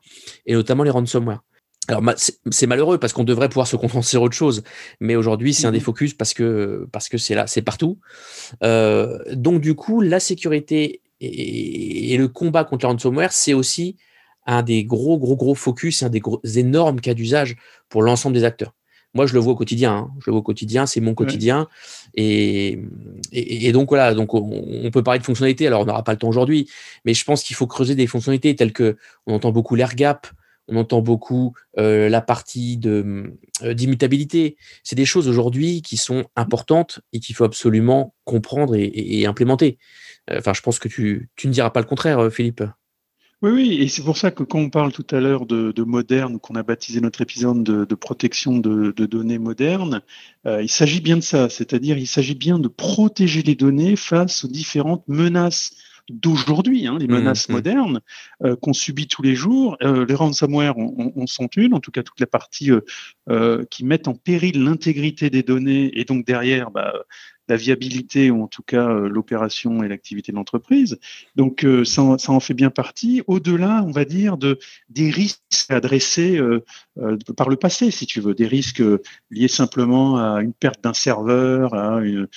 et 0.46 0.54
notamment 0.54 0.84
les 0.84 0.90
ransomware. 0.90 1.42
Alors 1.88 2.02
c'est 2.16 2.66
malheureux 2.66 2.98
parce 2.98 3.14
qu'on 3.14 3.24
devrait 3.24 3.48
pouvoir 3.48 3.66
se 3.66 3.74
concentrer 3.74 4.10
sur 4.10 4.22
autre 4.22 4.36
chose, 4.36 4.62
mais 5.00 5.16
aujourd'hui 5.16 5.54
c'est 5.54 5.66
un 5.66 5.72
des 5.72 5.78
mmh 5.78 5.82
focus 5.82 6.14
parce 6.14 6.34
que 6.34 6.86
parce 6.92 7.08
que 7.08 7.16
c'est 7.16 7.34
là, 7.34 7.46
c'est 7.46 7.62
partout. 7.62 7.98
Euh, 8.62 9.18
donc 9.32 9.62
du 9.62 9.74
coup 9.74 10.02
la 10.02 10.20
sécurité 10.20 11.00
et, 11.20 12.16
le 12.18 12.28
combat 12.28 12.64
contre 12.64 12.84
le 12.84 12.92
ransomware 12.92 13.32
c'est 13.32 13.54
aussi 13.54 13.96
un 14.48 14.62
des 14.62 14.84
gros 14.84 15.18
gros 15.18 15.36
gros 15.36 15.54
focus, 15.54 16.02
un 16.02 16.08
des 16.08 16.20
gros, 16.20 16.40
énormes 16.56 17.00
cas 17.00 17.14
d'usage 17.14 17.56
pour 17.88 18.02
l'ensemble 18.02 18.34
des 18.34 18.44
acteurs. 18.44 18.74
Moi 19.14 19.26
je 19.26 19.34
le 19.34 19.40
vois 19.40 19.52
au 19.52 19.56
quotidien, 19.56 19.92
hein. 19.92 20.10
je 20.20 20.24
le 20.26 20.32
vois 20.32 20.40
au 20.40 20.42
quotidien, 20.42 20.86
c'est 20.86 21.00
mon 21.00 21.14
quotidien 21.14 21.68
et, 22.14 22.78
et, 23.32 23.72
donc 23.72 23.88
voilà 23.88 24.14
donc 24.14 24.34
on, 24.34 24.90
peut 24.92 25.02
parler 25.02 25.20
de 25.20 25.24
fonctionnalités. 25.24 25.66
Alors 25.66 25.82
on 25.82 25.84
n'aura 25.84 26.02
pas 26.02 26.12
le 26.12 26.18
temps 26.18 26.28
aujourd'hui, 26.28 26.68
mais 27.04 27.14
je 27.14 27.24
pense 27.24 27.42
qu'il 27.42 27.56
faut 27.56 27.66
creuser 27.66 27.94
des 27.94 28.06
fonctionnalités 28.06 28.54
telles 28.56 28.72
que 28.72 28.96
on 29.26 29.34
entend 29.34 29.52
beaucoup 29.52 29.76
l'air 29.76 29.94
gap 29.94 30.26
on 30.68 30.76
entend 30.76 31.00
beaucoup 31.00 31.54
euh, 31.78 32.08
la 32.08 32.20
partie 32.20 32.76
de 32.76 33.32
euh, 33.62 33.74
d'immutabilité. 33.74 34.56
C'est 34.84 34.96
des 34.96 35.06
choses 35.06 35.26
aujourd'hui 35.26 35.82
qui 35.82 35.96
sont 35.96 36.26
importantes 36.36 37.00
et 37.12 37.20
qu'il 37.20 37.34
faut 37.34 37.44
absolument 37.44 38.14
comprendre 38.24 38.76
et, 38.76 39.24
implémenter. 39.26 39.78
Euh, 40.30 40.38
enfin, 40.38 40.52
je 40.52 40.60
pense 40.60 40.78
que 40.78 40.88
tu, 40.88 41.30
tu 41.36 41.48
ne 41.48 41.52
diras 41.52 41.70
pas 41.70 41.80
le 41.80 41.86
contraire, 41.86 42.30
Philippe. 42.30 42.62
Oui, 43.40 43.50
oui, 43.52 43.78
et 43.80 43.88
c'est 43.88 44.02
pour 44.02 44.16
ça 44.16 44.32
que 44.32 44.42
quand 44.42 44.58
on 44.58 44.68
parle 44.68 44.92
tout 44.92 45.06
à 45.12 45.20
l'heure 45.20 45.46
de, 45.46 45.82
moderne, 45.84 46.40
qu'on 46.40 46.56
a 46.56 46.64
baptisé 46.64 47.00
notre 47.00 47.20
épisode 47.20 47.62
de, 47.62 47.94
protection 47.94 48.58
de, 48.58 48.90
données 49.06 49.38
modernes, 49.38 50.02
il 50.44 50.68
s'agit 50.68 51.00
bien 51.00 51.16
de 51.16 51.22
ça, 51.22 51.48
c'est-à-dire 51.48 51.98
il 51.98 52.08
s'agit 52.08 52.34
bien 52.34 52.58
de 52.58 52.66
protéger 52.66 53.42
les 53.42 53.54
données 53.54 53.94
face 53.94 54.44
aux 54.44 54.48
différentes 54.48 55.06
menaces 55.06 55.72
d'aujourd'hui, 56.08 56.86
hein, 56.86 56.96
les 56.98 57.06
mmh, 57.06 57.12
menaces 57.12 57.48
mmh. 57.48 57.52
modernes 57.52 58.00
euh, 58.42 58.56
qu'on 58.56 58.72
subit 58.72 59.08
tous 59.08 59.22
les 59.22 59.34
jours. 59.34 59.76
Euh, 59.82 60.06
les 60.06 60.14
ransomware 60.14 60.76
on, 60.78 61.26
sont 61.26 61.48
une, 61.56 61.74
en 61.74 61.80
tout 61.80 61.90
cas 61.90 62.02
toute 62.02 62.20
la 62.20 62.26
partie 62.26 62.70
euh, 63.28 63.64
qui 63.70 63.84
mettent 63.84 64.08
en 64.08 64.14
péril 64.14 64.62
l'intégrité 64.62 65.30
des 65.30 65.42
données 65.42 65.90
et 65.98 66.04
donc 66.04 66.26
derrière 66.26 66.70
bah, 66.70 66.92
la 67.48 67.56
viabilité 67.56 68.30
ou 68.30 68.42
en 68.42 68.46
tout 68.46 68.62
cas 68.62 68.88
euh, 68.88 69.08
l'opération 69.08 69.82
et 69.82 69.88
l'activité 69.88 70.32
de 70.32 70.36
l'entreprise. 70.36 70.98
Donc 71.36 71.64
euh, 71.64 71.84
ça, 71.84 72.02
en 72.02 72.40
fait 72.40 72.54
bien 72.54 72.70
partie. 72.70 73.22
Au-delà, 73.26 73.82
on 73.86 73.90
va 73.90 74.04
dire, 74.04 74.36
de 74.36 74.58
des 74.88 75.10
risques 75.10 75.42
adressés 75.68 76.38
euh, 76.38 76.64
par 77.36 77.48
le 77.48 77.56
passé, 77.56 77.90
si 77.90 78.06
tu 78.06 78.20
veux, 78.20 78.34
des 78.34 78.46
risques 78.46 78.82
liés 79.30 79.48
simplement 79.48 80.16
à 80.16 80.42
une 80.42 80.52
perte 80.52 80.82
d'un 80.82 80.94
serveur, 80.94 81.74
à 81.74 82.00
une 82.00 82.28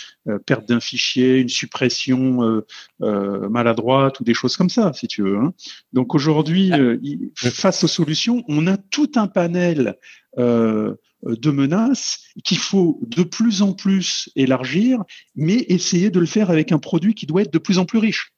perte 0.46 0.68
d'un 0.68 0.80
fichier, 0.80 1.38
une 1.39 1.50
suppression 1.50 2.63
maladroite 3.00 4.20
ou 4.20 4.24
des 4.24 4.34
choses 4.34 4.58
comme 4.58 4.70
ça, 4.70 4.91
si 4.94 5.08
tu 5.08 5.24
veux. 5.24 5.38
Hein. 5.38 5.53
Donc 5.94 6.13
aujourd'hui, 6.13 6.72
ah. 6.74 7.50
face 7.50 7.84
aux 7.84 7.88
solutions, 7.88 8.44
on 8.48 8.68
a 8.68 8.77
tout 8.77 9.12
un 9.15 9.27
panel 9.27 9.98
euh, 10.38 10.96
de 11.24 11.51
menaces 11.51 12.20
qu'il 12.44 12.58
faut 12.58 13.00
de 13.08 13.24
plus 13.24 13.62
en 13.62 13.74
plus 13.74 14.30
élargir, 14.36 15.04
mais 15.36 15.66
essayer 15.70 16.10
de 16.10 16.20
le 16.20 16.25
faire 16.25 16.50
avec 16.50 16.72
un 16.72 16.80
produit 16.80 17.13
qui 17.13 17.25
doit 17.25 17.42
être 17.44 17.54
de 17.54 17.60
plus 17.60 17.78
en 17.78 17.86
plus 17.86 18.00
riche. 18.00 18.32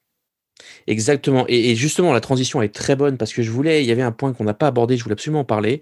Exactement. 0.88 1.46
Et, 1.48 1.76
justement, 1.76 2.14
la 2.14 2.22
transition 2.22 2.62
est 2.62 2.74
très 2.74 2.96
bonne 2.96 3.18
parce 3.18 3.34
que 3.34 3.42
je 3.42 3.52
voulais, 3.52 3.84
il 3.84 3.88
y 3.88 3.92
avait 3.92 4.02
un 4.02 4.12
point 4.12 4.34
qu'on 4.34 4.44
n'a 4.44 4.54
pas 4.54 4.68
abordé, 4.68 4.98
je 4.98 5.04
voulais 5.04 5.14
absolument 5.14 5.42
en 5.42 5.46
parler. 5.46 5.82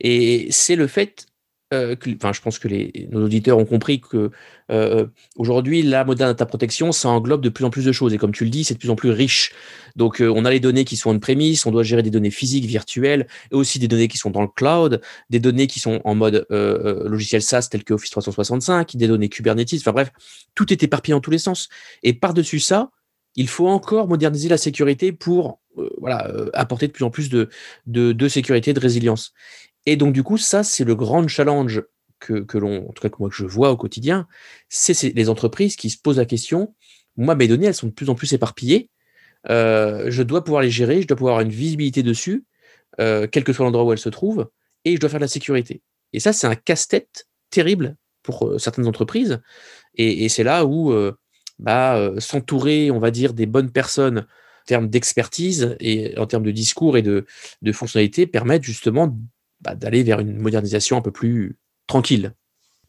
Et 0.00 0.48
c'est 0.50 0.76
le 0.76 0.86
fait 0.86 1.26
euh, 1.72 1.94
je 2.04 2.40
pense 2.40 2.58
que 2.58 2.68
nos 3.12 3.24
auditeurs 3.24 3.58
ont 3.58 3.64
compris 3.64 4.00
que 4.00 4.30
euh, 4.72 5.06
aujourd'hui, 5.36 5.82
la 5.82 6.04
moderne 6.04 6.30
data 6.30 6.44
protection, 6.44 6.90
ça 6.90 7.08
englobe 7.08 7.40
de 7.42 7.48
plus 7.48 7.64
en 7.64 7.70
plus 7.70 7.84
de 7.84 7.92
choses. 7.92 8.12
Et 8.12 8.18
comme 8.18 8.32
tu 8.32 8.44
le 8.44 8.50
dis, 8.50 8.64
c'est 8.64 8.74
de 8.74 8.78
plus 8.80 8.90
en 8.90 8.96
plus 8.96 9.10
riche. 9.10 9.52
Donc, 9.94 10.20
euh, 10.20 10.32
on 10.34 10.44
a 10.44 10.50
les 10.50 10.58
données 10.58 10.84
qui 10.84 10.96
sont 10.96 11.14
en 11.14 11.18
prémisse, 11.20 11.66
on 11.66 11.70
doit 11.70 11.84
gérer 11.84 12.02
des 12.02 12.10
données 12.10 12.30
physiques, 12.30 12.64
virtuelles, 12.64 13.28
et 13.52 13.54
aussi 13.54 13.78
des 13.78 13.86
données 13.86 14.08
qui 14.08 14.18
sont 14.18 14.30
dans 14.30 14.42
le 14.42 14.48
cloud, 14.48 15.00
des 15.30 15.38
données 15.38 15.68
qui 15.68 15.78
sont 15.78 16.00
en 16.04 16.14
mode 16.14 16.46
logiciel 16.50 17.42
SaaS 17.42 17.68
tel 17.70 17.84
que 17.84 17.94
Office 17.94 18.10
365, 18.10 18.96
des 18.96 19.06
données 19.06 19.28
Kubernetes. 19.28 19.74
Enfin 19.74 19.92
bref, 19.92 20.10
tout 20.54 20.72
est 20.72 20.82
éparpillé 20.82 21.14
en 21.14 21.20
tous 21.20 21.30
les 21.30 21.38
sens. 21.38 21.68
Et 22.02 22.12
par-dessus 22.14 22.60
ça, 22.60 22.90
il 23.36 23.48
faut 23.48 23.68
encore 23.68 24.08
moderniser 24.08 24.48
la 24.48 24.58
sécurité 24.58 25.12
pour 25.12 25.60
voilà, 25.98 26.30
apporter 26.52 26.88
de 26.88 26.92
plus 26.92 27.04
en 27.04 27.10
plus 27.10 27.28
de, 27.28 27.48
de, 27.86 28.28
sécurité, 28.28 28.72
de 28.72 28.80
résilience. 28.80 29.32
Et 29.86 29.96
donc, 29.96 30.12
du 30.12 30.22
coup, 30.22 30.38
ça, 30.38 30.62
c'est 30.62 30.84
le 30.84 30.94
grand 30.94 31.26
challenge 31.28 31.82
que, 32.20 32.58
l'on, 32.58 32.88
en 32.88 32.92
tout 32.92 33.02
cas, 33.02 33.08
que 33.08 33.16
moi, 33.18 33.30
que 33.30 33.34
je 33.34 33.44
vois 33.44 33.70
au 33.70 33.76
quotidien, 33.76 34.28
c'est 34.68 35.14
les 35.14 35.28
entreprises 35.28 35.76
qui 35.76 35.90
se 35.90 35.98
posent 35.98 36.18
la 36.18 36.26
question, 36.26 36.74
moi, 37.16 37.34
mes 37.34 37.48
données, 37.48 37.66
elles 37.66 37.74
sont 37.74 37.88
de 37.88 37.92
plus 37.92 38.10
en 38.10 38.14
plus 38.14 38.32
éparpillées, 38.32 38.90
euh, 39.48 40.10
je 40.10 40.22
dois 40.22 40.44
pouvoir 40.44 40.62
les 40.62 40.70
gérer, 40.70 41.02
je 41.02 41.06
dois 41.06 41.16
pouvoir 41.16 41.36
avoir 41.36 41.46
une 41.46 41.52
visibilité 41.52 42.02
dessus, 42.02 42.44
euh, 43.00 43.26
quel 43.30 43.44
que 43.44 43.52
soit 43.52 43.64
l'endroit 43.64 43.84
où 43.84 43.92
elles 43.92 43.98
se 43.98 44.08
trouvent, 44.08 44.48
et 44.84 44.94
je 44.94 45.00
dois 45.00 45.08
faire 45.08 45.18
de 45.18 45.24
la 45.24 45.28
sécurité. 45.28 45.82
Et 46.12 46.20
ça, 46.20 46.32
c'est 46.32 46.46
un 46.46 46.54
casse-tête 46.54 47.26
terrible 47.48 47.96
pour 48.22 48.46
euh, 48.46 48.58
certaines 48.58 48.86
entreprises. 48.86 49.40
Et, 49.94 50.28
c'est 50.28 50.44
là 50.44 50.64
où 50.66 50.94
bah, 51.58 52.12
s'entourer, 52.18 52.90
on 52.90 53.00
va 53.00 53.10
dire, 53.10 53.34
des 53.34 53.46
bonnes 53.46 53.70
personnes 53.70 54.18
en 54.18 54.64
termes 54.66 54.88
d'expertise 54.88 55.76
et 55.80 56.16
en 56.16 56.26
termes 56.26 56.44
de 56.44 56.52
discours 56.52 56.96
et 56.96 57.02
de, 57.02 57.26
de 57.60 57.72
fonctionnalités 57.72 58.26
permettent 58.26 58.62
justement 58.62 59.18
bah, 59.60 59.74
d'aller 59.74 60.02
vers 60.02 60.20
une 60.20 60.38
modernisation 60.38 60.96
un 60.96 61.02
peu 61.02 61.10
plus 61.10 61.56
tranquille. 61.86 62.32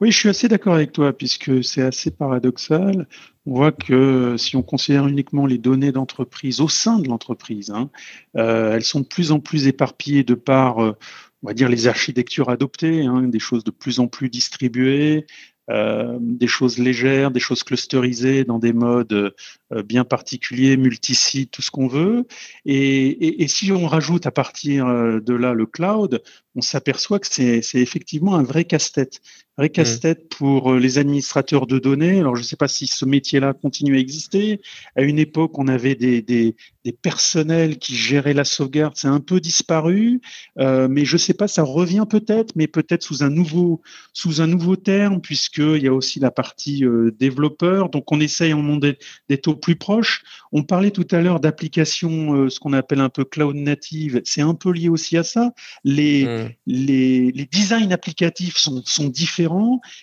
Oui, 0.01 0.11
je 0.11 0.17
suis 0.17 0.29
assez 0.29 0.47
d'accord 0.47 0.73
avec 0.73 0.93
toi, 0.93 1.13
puisque 1.13 1.63
c'est 1.63 1.83
assez 1.83 2.09
paradoxal. 2.09 3.07
On 3.45 3.53
voit 3.53 3.71
que 3.71 4.35
si 4.35 4.55
on 4.55 4.63
considère 4.63 5.07
uniquement 5.07 5.45
les 5.45 5.59
données 5.59 5.91
d'entreprise 5.91 6.59
au 6.59 6.67
sein 6.67 6.97
de 6.97 7.07
l'entreprise, 7.07 7.69
hein, 7.69 7.91
euh, 8.35 8.73
elles 8.73 8.83
sont 8.83 9.01
de 9.01 9.05
plus 9.05 9.31
en 9.31 9.39
plus 9.39 9.67
éparpillées 9.67 10.23
de 10.23 10.33
par, 10.33 10.79
euh, 10.79 10.97
on 11.43 11.47
va 11.47 11.53
dire, 11.53 11.69
les 11.69 11.85
architectures 11.85 12.49
adoptées, 12.49 13.05
hein, 13.05 13.21
des 13.27 13.37
choses 13.37 13.63
de 13.63 13.69
plus 13.69 13.99
en 13.99 14.07
plus 14.07 14.29
distribuées, 14.29 15.27
euh, 15.71 16.17
des 16.19 16.47
choses 16.47 16.77
légères, 16.77 17.31
des 17.31 17.39
choses 17.39 17.63
clusterisées 17.63 18.43
dans 18.43 18.59
des 18.59 18.73
modes 18.73 19.13
euh, 19.13 19.83
bien 19.83 20.03
particuliers, 20.03 20.75
multisites, 20.75 21.51
tout 21.51 21.61
ce 21.61 21.71
qu'on 21.71 21.87
veut. 21.87 22.25
Et, 22.65 23.47
si 23.47 23.71
on 23.71 23.87
rajoute 23.87 24.25
à 24.25 24.31
partir 24.31 24.87
euh, 24.87 25.19
de 25.21 25.33
là 25.33 25.53
le 25.53 25.65
cloud, 25.65 26.21
on 26.55 26.61
s'aperçoit 26.61 27.19
que 27.19 27.27
c'est 27.27 27.61
effectivement 27.75 28.35
un 28.35 28.43
vrai 28.43 28.65
casse-tête. 28.65 29.21
Vrai 29.61 29.67
mmh. 29.67 29.73
casse-tête 29.73 30.27
pour 30.29 30.73
les 30.73 30.97
administrateurs 30.97 31.67
de 31.67 31.77
données. 31.77 32.19
Alors, 32.19 32.35
je 32.35 32.41
ne 32.41 32.45
sais 32.45 32.55
pas 32.55 32.67
si 32.67 32.87
ce 32.87 33.05
métier-là 33.05 33.53
continue 33.53 33.95
à 33.95 33.99
exister. 33.99 34.59
À 34.95 35.03
une 35.03 35.19
époque, 35.19 35.59
on 35.59 35.67
avait 35.67 35.93
des, 35.93 36.23
des, 36.23 36.55
des 36.83 36.91
personnels 36.91 37.77
qui 37.77 37.95
géraient 37.95 38.33
la 38.33 38.43
sauvegarde. 38.43 38.93
C'est 38.95 39.07
un 39.07 39.19
peu 39.19 39.39
disparu, 39.39 40.21
euh, 40.59 40.87
mais 40.89 41.05
je 41.05 41.13
ne 41.13 41.19
sais 41.19 41.33
pas, 41.33 41.47
ça 41.47 41.63
revient 41.63 42.05
peut-être, 42.09 42.55
mais 42.55 42.67
peut-être 42.67 43.03
sous 43.03 43.23
un 43.23 43.29
nouveau, 43.29 43.81
sous 44.13 44.41
un 44.41 44.47
nouveau 44.47 44.75
terme, 44.75 45.21
puisqu'il 45.21 45.83
y 45.83 45.87
a 45.87 45.93
aussi 45.93 46.19
la 46.19 46.31
partie 46.31 46.83
euh, 46.83 47.11
développeur. 47.19 47.89
Donc, 47.89 48.11
on 48.11 48.19
essaye 48.19 48.53
en 48.53 48.61
monde 48.61 48.95
d'être 49.29 49.47
au 49.47 49.55
plus 49.55 49.75
proche. 49.75 50.23
On 50.51 50.63
parlait 50.63 50.91
tout 50.91 51.07
à 51.11 51.21
l'heure 51.21 51.39
d'applications, 51.39 52.33
euh, 52.33 52.49
ce 52.49 52.59
qu'on 52.59 52.73
appelle 52.73 52.99
un 52.99 53.09
peu 53.09 53.25
cloud 53.25 53.55
native. 53.55 54.21
C'est 54.25 54.41
un 54.41 54.55
peu 54.55 54.71
lié 54.71 54.89
aussi 54.89 55.17
à 55.17 55.23
ça. 55.23 55.53
Les, 55.83 56.25
mmh. 56.25 56.49
les, 56.67 57.31
les, 57.31 57.45
designs 57.45 57.91
applicatifs 57.91 58.57
sont, 58.57 58.81
sont, 58.85 59.09
différents 59.09 59.50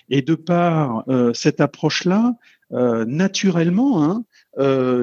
et 0.08 0.22
de 0.22 0.34
par 0.34 1.04
euh, 1.08 1.32
cette 1.34 1.60
approche-là, 1.60 2.34
euh, 2.72 3.04
naturellement, 3.04 4.04
hein, 4.04 4.24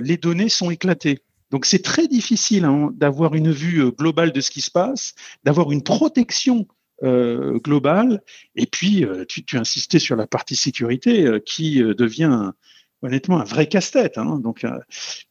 les 0.04 0.18
données 0.18 0.50
sont 0.50 0.70
éclatées. 0.70 1.20
Donc 1.52 1.66
c'est 1.66 1.84
très 1.84 2.08
difficile 2.08 2.66
hein, 2.66 2.92
d'avoir 2.96 3.36
une 3.36 3.52
vue 3.52 3.92
globale 3.92 4.32
de 4.32 4.42
ce 4.42 4.52
qui 4.52 4.62
se 4.62 4.72
passe, 4.72 5.14
d'avoir 5.44 5.72
une 5.72 5.84
protection 5.84 6.68
globale. 7.02 8.22
Et 8.56 8.66
puis, 8.66 9.06
tu, 9.28 9.44
tu, 9.44 9.58
insistais 9.58 10.00
sur 10.00 10.16
la 10.16 10.28
partie 10.28 10.56
sécurité 10.56 11.42
qui 11.46 11.80
devient 11.80 12.52
honnêtement 13.06 13.40
un 13.40 13.44
vrai 13.44 13.68
casse-tête. 13.68 14.18
Hein. 14.18 14.40
Donc, 14.40 14.64
euh, 14.64 14.78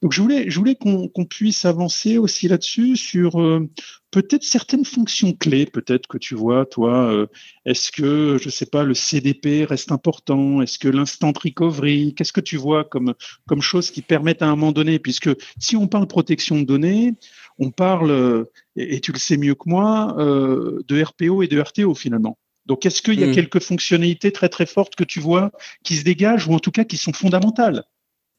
donc 0.03 0.13
je 0.13 0.21
voulais, 0.21 0.75
qu'on 0.77 1.25
puisse 1.25 1.65
avancer 1.65 2.19
aussi 2.19 2.49
là-dessus 2.49 2.97
sur 2.97 3.41
euh, 3.41 3.69
peut-être 4.11 4.45
certaines 4.45 4.85
fonctions 4.85 5.33
clés, 5.33 5.67
peut-être 5.67 6.07
que 6.07 6.19
tu 6.19 6.35
vois, 6.35 6.67
toi, 6.67 7.13
euh, 7.13 7.27
est-ce 7.65 7.91
que, 7.93 8.39
je 8.41 8.49
sais 8.49 8.67
pas, 8.67 8.85
le 8.85 8.95
CDP 8.95 9.65
reste 9.65 9.93
important? 9.93 10.63
Est-ce 10.63 10.79
que 10.79 10.89
l'instant 10.89 11.33
recovery? 11.35 12.15
Qu'est-ce 12.15 12.33
que 12.33 12.41
tu 12.41 12.57
vois 12.57 12.85
comme, 12.85 13.15
comme 13.47 13.63
choses 13.63 13.91
qui 13.91 14.03
permettent 14.03 14.43
à 14.43 14.47
un 14.47 14.57
moment 14.57 14.73
donné 14.73 14.99
Puisque 14.99 15.31
si 15.59 15.77
on 15.77 15.89
parle 15.89 16.07
protection 16.07 16.61
de 16.61 16.65
données, 16.65 17.15
on 17.59 17.71
parle, 17.71 18.47
et 18.77 19.01
tu 19.01 19.13
le 19.13 19.19
sais 19.19 19.37
mieux 19.37 19.55
que 19.55 19.69
moi, 19.69 20.15
de 20.19 21.03
RPO 21.03 21.43
et 21.43 21.49
de 21.49 21.61
RTO 21.61 21.95
finalement. 21.95 22.37
Donc, 22.67 22.87
est-ce 22.87 23.03
qu'il 23.03 23.21
y 23.21 23.25
a 23.25 23.27
hmm. 23.27 23.35
quelques 23.35 23.61
fonctionnalités 23.61 24.33
très 24.33 24.49
très 24.49 24.67
fortes 24.67 24.95
que 24.95 25.05
tu 25.05 25.21
vois 25.21 25.51
qui 25.83 25.97
se 25.97 26.05
dégagent 26.05 26.49
ou 26.49 26.55
en 26.55 26.59
tout 26.59 26.71
cas 26.71 26.85
qui 26.85 26.97
sont 26.97 27.13
fondamentales? 27.13 27.85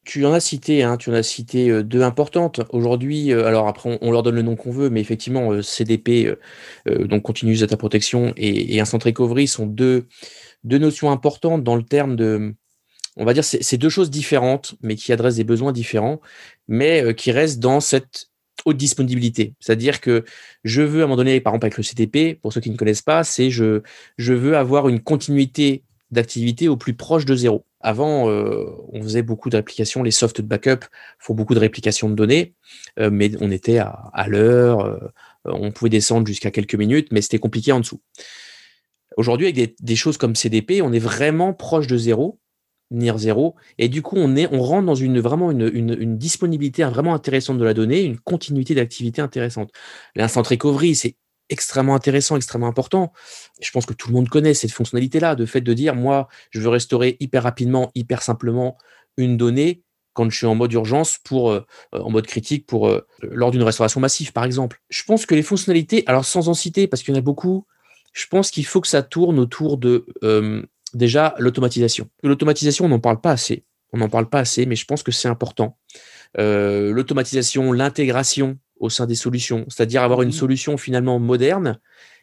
Tu 0.06 0.24
en 0.24 0.32
as 0.32 0.40
cité, 0.40 0.84
hein, 0.84 0.96
tu 0.96 1.10
en 1.10 1.14
as 1.14 1.24
cité 1.24 1.68
euh, 1.68 1.82
deux 1.82 2.02
importantes. 2.02 2.60
Aujourd'hui, 2.70 3.32
euh, 3.32 3.44
alors 3.44 3.66
après, 3.66 3.98
on, 4.00 4.12
leur 4.12 4.22
donne 4.22 4.36
le 4.36 4.42
nom 4.42 4.54
qu'on 4.54 4.70
veut, 4.70 4.88
mais 4.88 5.00
effectivement, 5.00 5.50
euh, 5.50 5.62
CDP, 5.62 6.32
donc 6.86 7.22
Continuous 7.22 7.58
Data 7.58 7.76
Protection 7.76 8.32
et, 8.36 8.80
Instant 8.80 8.98
Recovery 9.04 9.48
sont 9.48 9.66
deux, 9.66 10.06
deux 10.62 10.78
notions 10.78 11.10
importantes 11.10 11.64
dans 11.64 11.74
le 11.74 11.82
terme 11.82 12.14
de, 12.14 12.54
on 13.16 13.24
va 13.24 13.34
dire, 13.34 13.44
c'est 13.44 13.78
deux 13.78 13.88
choses 13.88 14.10
différentes, 14.10 14.76
mais 14.80 14.94
qui 14.94 15.12
adressent 15.12 15.36
des 15.36 15.44
besoins 15.44 15.72
différents, 15.72 16.20
mais 16.68 17.12
qui 17.16 17.32
restent 17.32 17.58
dans 17.58 17.80
cette 17.80 18.28
disponibilité. 18.72 19.54
C'est-à-dire 19.60 20.00
que 20.00 20.24
je 20.64 20.82
veux, 20.82 21.00
à 21.00 21.04
un 21.04 21.06
moment 21.06 21.16
donné, 21.16 21.40
par 21.40 21.52
exemple 21.52 21.66
avec 21.66 21.78
le 21.78 21.84
CTP, 21.84 22.40
pour 22.40 22.52
ceux 22.52 22.60
qui 22.60 22.70
ne 22.70 22.76
connaissent 22.76 23.02
pas, 23.02 23.24
c'est 23.24 23.50
je, 23.50 23.82
je 24.18 24.32
veux 24.32 24.56
avoir 24.56 24.88
une 24.88 25.00
continuité 25.00 25.82
d'activité 26.10 26.68
au 26.68 26.76
plus 26.76 26.94
proche 26.94 27.24
de 27.24 27.34
zéro. 27.34 27.64
Avant, 27.80 28.28
euh, 28.28 28.64
on 28.92 29.02
faisait 29.02 29.22
beaucoup 29.22 29.50
de 29.50 29.56
réplications, 29.56 30.02
les 30.02 30.10
soft 30.10 30.40
de 30.40 30.46
backup 30.46 30.86
font 31.18 31.34
beaucoup 31.34 31.54
de 31.54 31.60
réplications 31.60 32.08
de 32.08 32.14
données, 32.14 32.54
euh, 32.98 33.10
mais 33.12 33.30
on 33.40 33.50
était 33.50 33.78
à, 33.78 34.26
l'heure, 34.28 34.80
euh, 34.80 34.98
on 35.44 35.70
pouvait 35.72 35.90
descendre 35.90 36.26
jusqu'à 36.26 36.50
quelques 36.50 36.74
minutes, 36.74 37.08
mais 37.12 37.22
c'était 37.22 37.38
compliqué 37.38 37.72
en 37.72 37.80
dessous. 37.80 38.00
Aujourd'hui, 39.16 39.46
avec 39.46 39.76
des, 39.80 39.96
choses 39.96 40.16
comme 40.16 40.34
CDP, 40.34 40.82
on 40.82 40.92
est 40.92 40.98
vraiment 40.98 41.52
proche 41.54 41.86
de 41.86 41.96
zéro, 41.96 42.38
near 42.90 43.18
zéro, 43.18 43.56
et 43.78 43.88
du 43.88 44.02
coup, 44.02 44.16
on, 44.16 44.36
est, 44.36 44.48
on 44.52 44.62
rentre 44.62 44.86
dans 44.86 44.94
une, 44.94 45.20
vraiment 45.20 45.50
une, 45.50 45.70
une 45.74 46.16
disponibilité 46.18 46.84
vraiment 46.84 47.14
intéressante 47.14 47.58
de 47.58 47.64
la 47.64 47.74
donnée, 47.74 48.02
une 48.02 48.18
continuité 48.18 48.74
d'activité 48.74 49.20
intéressante. 49.20 49.70
L'instant 50.14 50.42
recovery, 50.42 50.94
c'est 50.94 51.16
extrêmement 51.48 51.94
intéressant, 51.94 52.36
extrêmement 52.36 52.68
important. 52.68 53.12
Je 53.60 53.70
pense 53.70 53.86
que 53.86 53.94
tout 53.94 54.08
le 54.08 54.14
monde 54.14 54.28
connaît 54.28 54.54
cette 54.54 54.72
fonctionnalité-là, 54.72 55.34
de 55.34 55.46
fait 55.46 55.60
de 55.60 55.72
dire, 55.72 55.94
moi, 55.94 56.28
je 56.50 56.60
veux 56.60 56.68
restaurer 56.68 57.16
hyper 57.20 57.42
rapidement, 57.42 57.90
hyper 57.94 58.22
simplement 58.22 58.76
une 59.16 59.36
donnée 59.36 59.82
quand 60.12 60.30
je 60.30 60.36
suis 60.36 60.46
en 60.46 60.54
mode 60.54 60.72
urgence 60.72 61.18
pour 61.22 61.50
euh, 61.50 61.60
en 61.92 62.10
mode 62.10 62.26
critique 62.26 62.66
pour 62.66 62.88
euh, 62.88 63.06
lors 63.22 63.50
d'une 63.50 63.62
restauration 63.62 64.00
massive 64.00 64.32
par 64.32 64.44
exemple. 64.44 64.80
Je 64.88 65.04
pense 65.04 65.26
que 65.26 65.34
les 65.34 65.42
fonctionnalités, 65.42 66.04
alors 66.06 66.24
sans 66.24 66.48
en 66.48 66.54
citer 66.54 66.86
parce 66.86 67.02
qu'il 67.02 67.14
y 67.14 67.16
en 67.16 67.20
a 67.20 67.22
beaucoup, 67.22 67.66
je 68.14 68.26
pense 68.26 68.50
qu'il 68.50 68.64
faut 68.64 68.80
que 68.80 68.88
ça 68.88 69.02
tourne 69.02 69.38
autour 69.38 69.76
de 69.76 70.06
euh, 70.22 70.64
déjà 70.96 71.34
l'automatisation. 71.38 72.08
L'automatisation, 72.22 72.86
on 72.86 72.88
n'en 72.88 73.00
parle 73.00 73.20
pas 73.20 73.32
assez. 73.32 73.64
On 73.92 73.98
n'en 73.98 74.08
parle 74.08 74.28
pas 74.28 74.40
assez, 74.40 74.66
mais 74.66 74.76
je 74.76 74.84
pense 74.84 75.02
que 75.02 75.12
c'est 75.12 75.28
important. 75.28 75.78
l'automatisation, 76.36 77.72
l'intégration 77.72 78.58
au 78.80 78.90
sein 78.90 79.06
des 79.06 79.14
solutions, 79.14 79.64
c'est-à-dire 79.68 80.02
avoir 80.02 80.22
une 80.22 80.32
solution 80.32 80.76
finalement 80.76 81.18
moderne. 81.18 81.78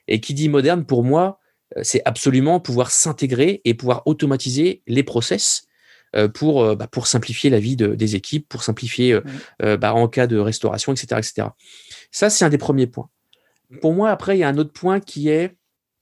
Et 0.07 0.19
qui 0.19 0.33
dit 0.33 0.49
moderne, 0.49 0.85
pour 0.85 1.03
moi, 1.03 1.39
euh, 1.77 1.81
c'est 1.83 2.01
absolument 2.05 2.59
pouvoir 2.59 2.91
s'intégrer 2.91 3.61
et 3.65 3.73
pouvoir 3.73 4.03
automatiser 4.05 4.81
les 4.87 5.03
process 5.03 5.65
euh, 6.15 6.27
pour, 6.27 6.63
euh, 6.63 6.75
bah, 6.75 6.87
pour 6.87 7.07
simplifier 7.07 7.49
la 7.49 7.59
vie 7.59 7.75
des 7.75 8.15
équipes, 8.15 8.47
pour 8.49 8.63
simplifier 8.63 9.19
bah, 9.59 9.93
en 9.93 10.07
cas 10.07 10.27
de 10.27 10.37
restauration, 10.37 10.91
etc. 10.91 11.07
etc. 11.17 11.47
Ça, 12.11 12.29
c'est 12.29 12.45
un 12.45 12.49
des 12.49 12.57
premiers 12.57 12.87
points. 12.87 13.09
Pour 13.81 13.93
moi, 13.93 14.11
après, 14.11 14.37
il 14.37 14.41
y 14.41 14.43
a 14.43 14.49
un 14.49 14.57
autre 14.57 14.73
point 14.73 14.99
qui 14.99 15.29
est 15.29 15.55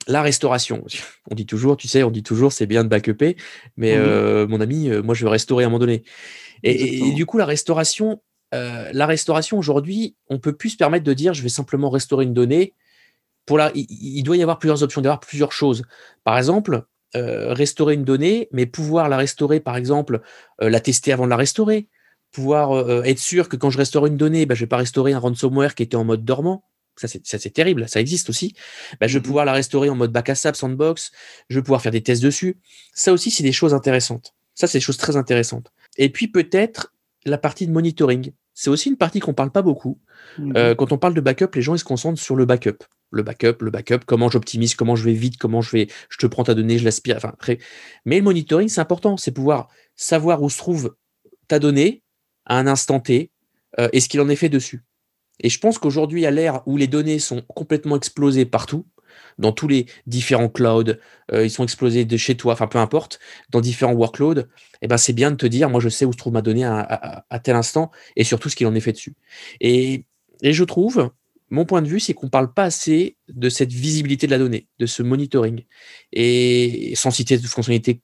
la 0.06 0.22
restauration. 0.22 0.84
On 1.30 1.34
dit 1.34 1.46
toujours, 1.46 1.76
tu 1.76 1.88
sais, 1.88 2.02
on 2.02 2.10
dit 2.10 2.22
toujours, 2.22 2.52
c'est 2.52 2.66
bien 2.66 2.84
de 2.84 2.88
backuper, 2.88 3.36
mais 3.76 3.96
mon 4.46 4.60
ami, 4.60 4.90
moi, 5.02 5.14
je 5.14 5.24
veux 5.24 5.30
restaurer 5.30 5.64
à 5.64 5.66
un 5.66 5.70
moment 5.70 5.78
donné. 5.78 6.02
et, 6.62 7.12
du 7.12 7.26
coup, 7.26 7.38
la 7.38 7.46
restauration, 7.46 8.20
euh, 8.54 8.90
la 8.92 9.06
restauration 9.06 9.58
aujourd'hui, 9.58 10.16
on 10.28 10.38
peut 10.38 10.52
plus 10.52 10.70
se 10.70 10.76
permettre 10.76 11.04
de 11.04 11.14
dire 11.14 11.32
je 11.34 11.42
vais 11.42 11.48
simplement 11.48 11.90
restaurer 11.90 12.24
une 12.24 12.34
donnée. 12.34 12.74
Pour 13.46 13.58
la, 13.58 13.72
il, 13.74 14.22
doit 14.22 14.36
y 14.36 14.42
avoir 14.42 14.58
plusieurs 14.58 14.82
options, 14.82 15.00
d'avoir 15.00 15.20
plusieurs 15.20 15.52
choses. 15.52 15.82
Par 16.22 16.38
exemple, 16.38 16.84
euh, 17.16 17.52
restaurer 17.52 17.94
une 17.94 18.04
donnée, 18.04 18.48
mais 18.52 18.66
pouvoir 18.66 19.08
la 19.08 19.16
restaurer, 19.16 19.58
par 19.58 19.76
exemple, 19.76 20.20
euh, 20.62 20.70
la 20.70 20.78
tester 20.78 21.12
avant 21.12 21.24
de 21.24 21.30
la 21.30 21.36
restaurer, 21.36 21.88
pouvoir 22.30 23.04
être 23.04 23.18
sûr 23.18 23.48
que 23.48 23.56
quand 23.56 23.68
je 23.68 23.78
restaure 23.78 24.06
une 24.06 24.16
donnée, 24.16 24.46
bah, 24.46 24.54
je 24.54 24.60
ne 24.60 24.64
vais 24.64 24.68
pas 24.68 24.76
restaurer 24.78 25.12
un 25.12 25.18
ransomware 25.18 25.74
qui 25.74 25.82
était 25.82 25.96
en 25.96 26.04
mode 26.04 26.24
dormant. 26.24 26.64
Ça, 26.96 27.08
c'est 27.08 27.50
terrible, 27.50 27.88
ça 27.88 28.00
existe 28.00 28.28
aussi. 28.28 28.54
Bah, 29.00 29.06
je 29.06 29.14
vais 29.14 29.20
mmh 29.20 29.22
pouvoir 29.22 29.44
la 29.44 29.52
restaurer 29.52 29.88
en 29.88 29.94
mode 29.94 30.12
back 30.12 30.28
ASAP, 30.28 30.56
sandbox. 30.56 31.10
Je 31.48 31.58
vais 31.58 31.62
pouvoir 31.62 31.80
faire 31.80 31.92
des 31.92 32.02
tests 32.02 32.22
dessus. 32.22 32.58
Ça 32.94 33.12
aussi, 33.12 33.30
c'est 33.30 33.42
des 33.42 33.52
choses 33.52 33.74
intéressantes. 33.74 34.34
Ça, 34.54 34.66
c'est 34.66 34.78
des 34.78 34.82
choses 34.82 34.98
très 34.98 35.16
intéressantes. 35.16 35.72
Et 35.96 36.10
puis, 36.10 36.28
peut-être 36.28 36.92
la 37.24 37.38
partie 37.38 37.66
de 37.66 37.72
monitoring 37.72 38.32
c'est 38.54 38.70
aussi 38.70 38.88
une 38.88 38.96
partie 38.96 39.20
qu'on 39.20 39.34
parle 39.34 39.50
pas 39.50 39.62
beaucoup. 39.62 39.98
Mhm. 40.38 40.52
Euh, 40.56 40.74
quand 40.74 40.92
on 40.92 40.98
parle 40.98 41.14
de 41.14 41.20
backup, 41.20 41.48
les 41.54 41.62
gens 41.62 41.74
ils 41.74 41.78
se 41.78 41.84
concentrent 41.84 42.20
sur 42.20 42.36
le 42.36 42.44
backup. 42.44 42.78
Le 43.10 43.22
backup, 43.22 43.56
le 43.60 43.70
backup, 43.70 44.00
comment 44.06 44.30
j'optimise, 44.30 44.74
comment 44.74 44.96
je 44.96 45.04
vais 45.04 45.12
vite, 45.12 45.36
comment 45.36 45.60
je 45.60 45.70
vais, 45.70 45.88
je 46.08 46.18
te 46.18 46.26
prends 46.26 46.44
ta 46.44 46.54
donnée, 46.54 46.78
je 46.78 46.84
l'aspire. 46.84 47.16
Enfin, 47.16 47.34
Mais 48.04 48.16
le 48.16 48.22
monitoring, 48.22 48.68
c'est 48.68 48.80
important. 48.80 49.16
C'est 49.16 49.32
pouvoir 49.32 49.68
savoir 49.96 50.42
où 50.42 50.48
se 50.48 50.58
trouve 50.58 50.94
ta 51.48 51.58
donnée 51.58 52.02
à 52.46 52.58
un 52.58 52.66
instant 52.66 53.00
T 53.00 53.30
euh, 53.78 53.88
et 53.92 54.00
ce 54.00 54.08
qu'il 54.08 54.20
en 54.20 54.28
est 54.28 54.36
fait 54.36 54.48
dessus. 54.48 54.82
Et 55.42 55.48
je 55.48 55.58
pense 55.58 55.78
qu'aujourd'hui, 55.78 56.24
à 56.26 56.30
l'ère 56.30 56.62
où 56.66 56.76
les 56.76 56.86
données 56.86 57.18
sont 57.18 57.42
complètement 57.42 57.96
explosées 57.96 58.46
partout, 58.46 58.86
dans 59.38 59.52
tous 59.52 59.68
les 59.68 59.86
différents 60.06 60.48
clouds, 60.48 60.94
euh, 61.32 61.44
ils 61.44 61.50
sont 61.50 61.64
explosés 61.64 62.04
de 62.04 62.16
chez 62.16 62.36
toi, 62.36 62.52
enfin 62.54 62.66
peu 62.66 62.78
importe, 62.78 63.18
dans 63.50 63.60
différents 63.60 63.92
workloads, 63.92 64.44
eh 64.82 64.88
ben 64.88 64.96
c'est 64.96 65.12
bien 65.12 65.30
de 65.30 65.36
te 65.36 65.46
dire, 65.46 65.70
moi 65.70 65.80
je 65.80 65.88
sais 65.88 66.04
où 66.04 66.12
se 66.12 66.18
trouve 66.18 66.32
ma 66.32 66.42
donnée 66.42 66.64
à, 66.64 67.24
tel 67.42 67.56
instant 67.56 67.90
et 68.16 68.24
surtout 68.24 68.48
ce 68.48 68.56
qu'il 68.56 68.66
en 68.66 68.74
est 68.74 68.80
fait 68.80 68.92
dessus. 68.92 69.14
Et, 69.60 70.04
je 70.42 70.64
trouve, 70.64 71.10
mon 71.50 71.64
point 71.64 71.82
de 71.82 71.88
vue, 71.88 72.00
c'est 72.00 72.14
qu'on 72.14 72.26
ne 72.26 72.30
parle 72.30 72.52
pas 72.52 72.64
assez 72.64 73.16
de 73.28 73.48
cette 73.48 73.72
visibilité 73.72 74.26
de 74.26 74.32
la 74.32 74.38
donnée, 74.38 74.66
de 74.80 74.86
ce 74.86 75.04
monitoring. 75.04 75.64
Et 76.12 76.94
sans 76.96 77.12
citer 77.12 77.38
de 77.38 77.46
fonctionnalités 77.46 78.00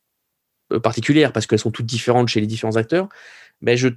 euh, 0.73 0.79
particulières, 0.79 1.33
parce 1.33 1.47
qu'elles 1.47 1.59
sont 1.59 1.73
toutes 1.73 1.87
différentes 1.87 2.29
chez 2.29 2.41
les 2.41 2.47
différents 2.47 2.77
acteurs, 2.77 3.09
mais 3.61 3.77
je, 3.77 3.89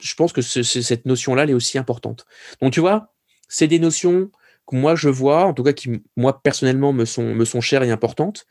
je 0.00 0.14
pense 0.14 0.32
que 0.32 0.42
cette 0.42 1.06
notion-là, 1.06 1.44
elle 1.44 1.50
est 1.50 1.54
aussi 1.54 1.78
importante. 1.78 2.26
Donc 2.60 2.72
tu 2.72 2.80
vois, 2.80 3.12
c'est 3.48 3.66
des 3.66 3.78
notions 3.78 4.30
que 4.66 4.76
moi 4.76 4.94
je 4.94 5.08
vois, 5.08 5.46
en 5.46 5.54
tout 5.54 5.62
cas 5.62 5.72
qui 5.72 6.02
moi 6.16 6.42
personnellement 6.42 6.92
me 6.92 7.04
sont, 7.04 7.34
me 7.34 7.44
sont 7.44 7.60
chères 7.60 7.82
et 7.82 7.90
importantes, 7.90 8.46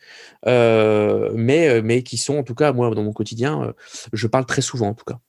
euh, 0.45 1.31
mais, 1.35 1.69
euh, 1.69 1.81
mais 1.83 2.03
qui 2.03 2.17
sont 2.17 2.37
en 2.37 2.43
tout 2.43 2.55
cas 2.55 2.73
moi 2.73 2.93
dans 2.93 3.03
mon 3.03 3.13
quotidien, 3.13 3.63
euh, 3.63 3.73
je 4.13 4.27
parle 4.27 4.45
très 4.45 4.61
souvent 4.61 4.89
en 4.89 4.93
tout 4.93 5.05
cas. 5.05 5.19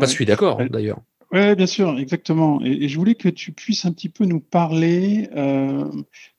Je 0.00 0.06
suis 0.06 0.26
d'accord 0.26 0.60
d'ailleurs. 0.70 1.00
Oui, 1.32 1.54
bien 1.54 1.66
sûr, 1.66 1.96
exactement. 1.98 2.60
Et, 2.64 2.88
je 2.88 2.96
voulais 2.98 3.14
que 3.14 3.28
tu 3.28 3.52
puisses 3.52 3.84
un 3.84 3.92
petit 3.92 4.08
peu 4.08 4.24
nous 4.24 4.40
parler 4.40 5.28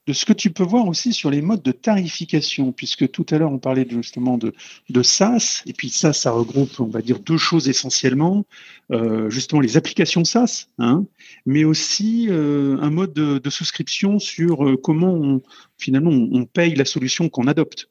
de 0.08 0.14
ce 0.14 0.26
que 0.26 0.34
tu 0.34 0.50
peux 0.50 0.64
voir 0.64 0.88
aussi 0.88 1.14
sur 1.14 1.30
les 1.30 1.42
modes 1.42 1.62
de 1.62 1.72
tarification, 1.72 2.72
puisque 2.72 3.12
tout 3.12 3.26
à 3.30 3.38
l'heure 3.38 3.52
on 3.52 3.60
parlait 3.60 3.88
justement 3.90 4.38
de, 4.38 4.54
de 4.90 5.04
SaaS, 5.04 5.62
et 5.68 5.74
puis 5.74 5.90
ça, 5.90 6.12
ça 6.12 6.32
regroupe, 6.32 6.80
on 6.80 6.88
va 6.88 7.02
dire, 7.02 7.20
deux 7.20 7.38
choses 7.38 7.70
essentiellement, 7.70 8.46
euh, 8.92 9.30
justement 9.30 9.62
les 9.62 9.78
applications 9.78 10.24
SaaS, 10.24 10.68
hein, 10.80 11.06
mais 11.46 11.64
aussi 11.64 12.28
euh, 12.30 12.78
un 12.82 12.90
mode 12.90 13.14
de, 13.14 13.50
souscription 13.50 14.18
sur 14.18 14.66
euh, 14.68 14.78
comment 14.78 15.14
on, 15.14 15.42
finalement 15.78 16.12
on, 16.12 16.46
paye 16.46 16.74
la 16.74 16.86
solution 16.86 17.30
qu'on 17.30 17.48
adopte. 17.48 17.90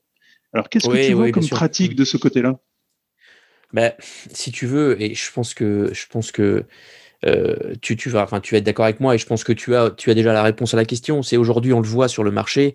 Alors 0.52 0.68
qu'est-ce 0.68 0.88
que 0.88 1.06
tu 1.06 1.12
vois 1.12 1.30
comme 1.30 1.48
pratique 1.48 1.94
de 1.94 2.04
ce 2.04 2.16
côté-là? 2.16 2.58
Ben, 3.72 3.92
si 4.32 4.50
tu 4.50 4.66
veux, 4.66 5.00
et 5.00 5.14
je 5.14 5.30
pense 5.30 5.54
que 5.54 5.90
je 5.94 6.06
pense 6.08 6.32
que 6.32 6.64
euh, 7.26 7.74
tu, 7.82 7.96
tu, 7.96 8.08
vas, 8.08 8.22
enfin, 8.22 8.40
tu 8.40 8.54
vas 8.54 8.58
être 8.58 8.64
d'accord 8.64 8.86
avec 8.86 9.00
moi 9.00 9.14
et 9.14 9.18
je 9.18 9.26
pense 9.26 9.44
que 9.44 9.52
tu 9.52 9.74
as, 9.74 9.90
tu 9.90 10.10
as 10.10 10.14
déjà 10.14 10.32
la 10.32 10.42
réponse 10.42 10.74
à 10.74 10.76
la 10.76 10.84
question. 10.84 11.22
C'est 11.22 11.36
aujourd'hui, 11.36 11.72
on 11.72 11.80
le 11.80 11.88
voit 11.88 12.08
sur 12.08 12.24
le 12.24 12.30
marché, 12.30 12.74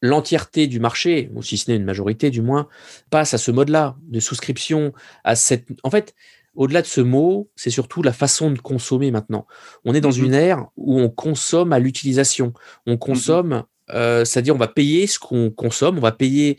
l'entièreté 0.00 0.66
du 0.66 0.80
marché, 0.80 1.30
ou 1.34 1.42
si 1.42 1.58
ce 1.58 1.70
n'est 1.70 1.76
une 1.76 1.84
majorité 1.84 2.30
du 2.30 2.42
moins, 2.42 2.68
passe 3.10 3.34
à 3.34 3.38
ce 3.38 3.50
mode-là 3.50 3.96
de 4.02 4.20
souscription. 4.20 4.92
À 5.24 5.36
cette... 5.36 5.66
En 5.82 5.90
fait, 5.90 6.14
au-delà 6.54 6.82
de 6.82 6.86
ce 6.86 7.00
mot, 7.00 7.50
c'est 7.56 7.70
surtout 7.70 8.02
la 8.02 8.12
façon 8.12 8.50
de 8.50 8.58
consommer 8.58 9.10
maintenant. 9.10 9.46
On 9.84 9.94
est 9.94 10.00
dans 10.00 10.10
mmh 10.10 10.24
une 10.24 10.34
ère 10.34 10.66
où 10.76 11.00
on 11.00 11.08
consomme 11.08 11.72
à 11.72 11.78
l'utilisation. 11.78 12.52
On 12.86 12.94
mmh 12.94 12.98
consomme, 12.98 13.64
euh, 13.90 14.24
c'est-à-dire 14.24 14.54
on 14.54 14.58
va 14.58 14.68
payer 14.68 15.06
ce 15.06 15.18
qu'on 15.18 15.50
consomme, 15.50 15.98
on 15.98 16.02
va 16.02 16.12
payer. 16.12 16.58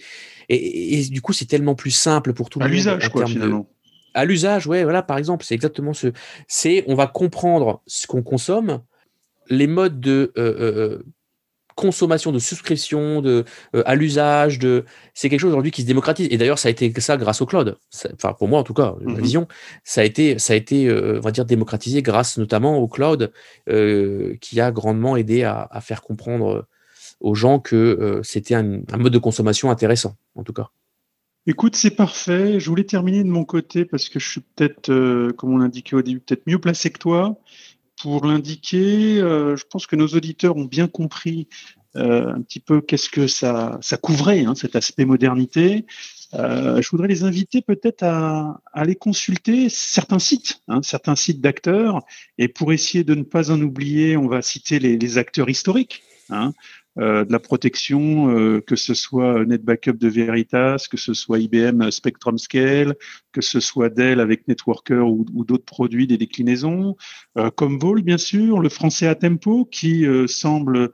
Et, 0.49 1.05
du 1.09 1.21
coup, 1.21 1.33
c'est 1.33 1.45
tellement 1.45 1.73
plus 1.73 1.91
simple 1.91 2.33
pour 2.33 2.49
tout 2.49 2.59
le 2.59 2.65
monde. 2.65 2.71
À 2.71 2.75
l'usage, 2.75 3.09
quoi, 3.09 3.25
finalement 3.25 3.67
à 4.13 4.25
l'usage, 4.25 4.67
ouais, 4.67 4.83
voilà, 4.83 5.01
par 5.01 5.17
exemple, 5.17 5.45
c'est 5.45 5.55
exactement 5.55 5.93
ce. 5.93 6.07
C'est, 6.47 6.83
on 6.87 6.95
va 6.95 7.07
comprendre 7.07 7.81
ce 7.87 8.07
qu'on 8.07 8.23
consomme, 8.23 8.81
les 9.49 9.67
modes 9.67 9.99
de 9.99 10.31
euh, 10.37 10.41
euh, 10.41 10.73
euh, 10.77 11.03
consommation, 11.75 12.31
de 12.31 12.39
souscription, 12.39 13.21
de 13.21 13.45
à 13.85 13.95
l'usage, 13.95 14.59
de. 14.59 14.85
C'est 15.13 15.29
quelque 15.29 15.39
chose 15.39 15.49
aujourd'hui 15.49 15.71
qui 15.71 15.81
se 15.81 15.87
démocratise. 15.87 16.27
Et 16.29 16.37
d'ailleurs, 16.37 16.59
ça 16.59 16.67
a 16.67 16.71
été 16.71 16.93
ça 17.01 17.17
grâce 17.17 17.41
au 17.41 17.45
cloud. 17.45 17.77
Enfin, 18.13 18.33
pour 18.33 18.47
moi, 18.47 18.59
en 18.59 18.63
tout 18.63 18.75
cas, 18.75 18.95
ma 19.01 19.13
mmh 19.13 19.21
vision, 19.21 19.47
ça 19.83 20.01
a 20.01 20.03
été, 20.03 20.37
ça 20.37 20.53
a 20.53 20.55
été, 20.55 20.91
on 20.91 21.19
va 21.19 21.31
dire, 21.31 21.45
démocratisé 21.45 22.01
grâce 22.03 22.37
notamment 22.37 22.77
au 22.77 22.87
cloud, 22.87 23.31
qui 23.65 24.61
a 24.61 24.71
grandement 24.71 25.17
aidé 25.17 25.43
à, 25.43 25.81
faire 25.81 26.03
comprendre 26.03 26.67
aux 27.19 27.35
gens 27.35 27.59
que 27.59 28.21
c'était 28.23 28.53
un 28.53 28.81
mode 28.97 29.13
de 29.13 29.17
consommation 29.17 29.71
intéressant, 29.71 30.15
en 30.35 30.43
tout 30.43 30.53
cas. 30.53 30.69
Écoute, 31.45 31.75
c'est 31.75 31.91
parfait. 31.91 32.59
Je 32.61 32.69
voulais 32.69 32.85
terminer 32.85 33.21
de 33.21 33.29
mon 33.29 33.43
côté 33.43 33.83
parce 33.83 34.07
que 34.07 34.17
je 34.17 34.29
suis 34.29 34.41
peut-être, 34.41 34.89
euh, 34.89 35.33
comme 35.33 35.53
on 35.53 35.57
l'indiquait 35.57 35.95
au 35.95 36.01
début, 36.01 36.21
peut-être 36.21 36.47
mieux 36.47 36.59
placé 36.59 36.89
que 36.89 36.99
toi 36.99 37.37
pour 38.01 38.25
l'indiquer. 38.25 39.19
Euh, 39.19 39.57
je 39.57 39.65
pense 39.69 39.85
que 39.85 39.97
nos 39.97 40.07
auditeurs 40.07 40.55
ont 40.55 40.63
bien 40.63 40.87
compris 40.87 41.49
euh, 41.97 42.33
un 42.33 42.41
petit 42.41 42.61
peu 42.61 42.79
qu'est-ce 42.79 43.09
que 43.09 43.27
ça, 43.27 43.77
ça 43.81 43.97
couvrait, 43.97 44.45
hein, 44.45 44.55
cet 44.55 44.77
aspect 44.77 45.03
modernité. 45.03 45.85
je 46.33 46.89
voudrais 46.89 47.09
les 47.09 47.25
inviter 47.25 47.61
peut-être 47.61 48.03
à, 48.03 48.61
aller 48.71 48.95
consulter 48.95 49.67
certains 49.67 50.19
sites, 50.19 50.61
hein, 50.69 50.81
certains 50.81 51.17
sites 51.17 51.41
d'acteurs. 51.41 52.03
Et 52.37 52.47
pour 52.47 52.71
essayer 52.71 53.03
de 53.03 53.15
ne 53.15 53.23
pas 53.23 53.51
en 53.51 53.61
oublier, 53.61 54.15
on 54.15 54.27
va 54.27 54.41
citer 54.41 54.79
les, 54.79 54.97
les 54.97 55.17
acteurs 55.17 55.49
historiques. 55.49 56.03
Hein. 56.29 56.53
De 56.95 57.31
la 57.31 57.39
protection, 57.39 58.61
que 58.61 58.75
ce 58.75 58.93
soit 58.93 59.45
NetBackup 59.45 59.93
de 59.93 60.07
Veritas, 60.07 60.85
que 60.89 60.97
ce 60.97 61.13
soit 61.13 61.39
IBM 61.39 61.89
Spectrum 61.89 62.37
Scale, 62.37 62.95
que 63.31 63.41
ce 63.41 63.59
soit 63.59 63.89
Dell 63.89 64.19
avec 64.19 64.47
Networker 64.47 65.07
ou, 65.07 65.25
d'autres 65.43 65.65
produits, 65.65 66.05
des 66.05 66.17
déclinaisons, 66.17 66.95
comme 67.55 67.79
Vol 67.79 68.03
bien 68.03 68.19
sûr, 68.19 68.59
le 68.59 68.69
français 68.69 69.07
à 69.07 69.15
tempo 69.15 69.65
qui 69.65 70.05
semble 70.27 70.91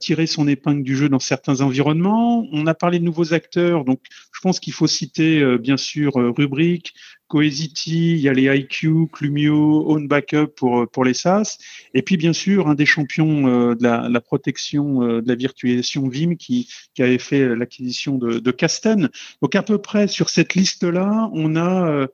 tirer 0.00 0.26
son 0.26 0.48
épingle 0.48 0.82
du 0.82 0.96
jeu 0.96 1.08
dans 1.08 1.20
certains 1.20 1.60
environnements. 1.60 2.48
On 2.50 2.66
a 2.66 2.74
parlé 2.74 2.98
de 2.98 3.04
nouveaux 3.04 3.32
acteurs, 3.32 3.84
donc 3.84 4.00
je 4.32 4.40
pense 4.40 4.58
qu'il 4.58 4.72
faut 4.72 4.88
citer 4.88 5.58
bien 5.58 5.76
sûr 5.76 6.14
Rubrik, 6.14 6.92
Cohesity, 7.28 8.12
il 8.12 8.20
y 8.20 8.28
a 8.28 8.32
les 8.32 8.44
IQ, 8.44 9.08
Clumio, 9.12 9.90
Own 9.90 10.06
Backup 10.06 10.46
pour, 10.56 10.88
pour 10.88 11.04
les 11.04 11.14
SaaS. 11.14 11.58
Et 11.92 12.02
puis, 12.02 12.16
bien 12.16 12.32
sûr, 12.32 12.68
un 12.68 12.74
des 12.74 12.86
champions 12.86 13.48
euh, 13.48 13.74
de 13.74 13.82
la, 13.82 14.20
protection 14.20 15.02
euh, 15.02 15.22
de 15.22 15.28
la 15.28 15.34
virtualisation 15.34 16.08
Vim 16.08 16.36
qui, 16.36 16.70
qui 16.94 17.02
avait 17.02 17.18
fait 17.18 17.56
l'acquisition 17.56 18.16
de, 18.16 18.38
de 18.38 18.50
Casten. 18.52 19.10
Donc, 19.42 19.54
à 19.56 19.62
peu 19.62 19.78
près 19.78 20.06
sur 20.06 20.30
cette 20.30 20.54
liste-là, 20.54 21.28
on 21.32 21.56
a, 21.56 21.88
euh, 21.88 22.06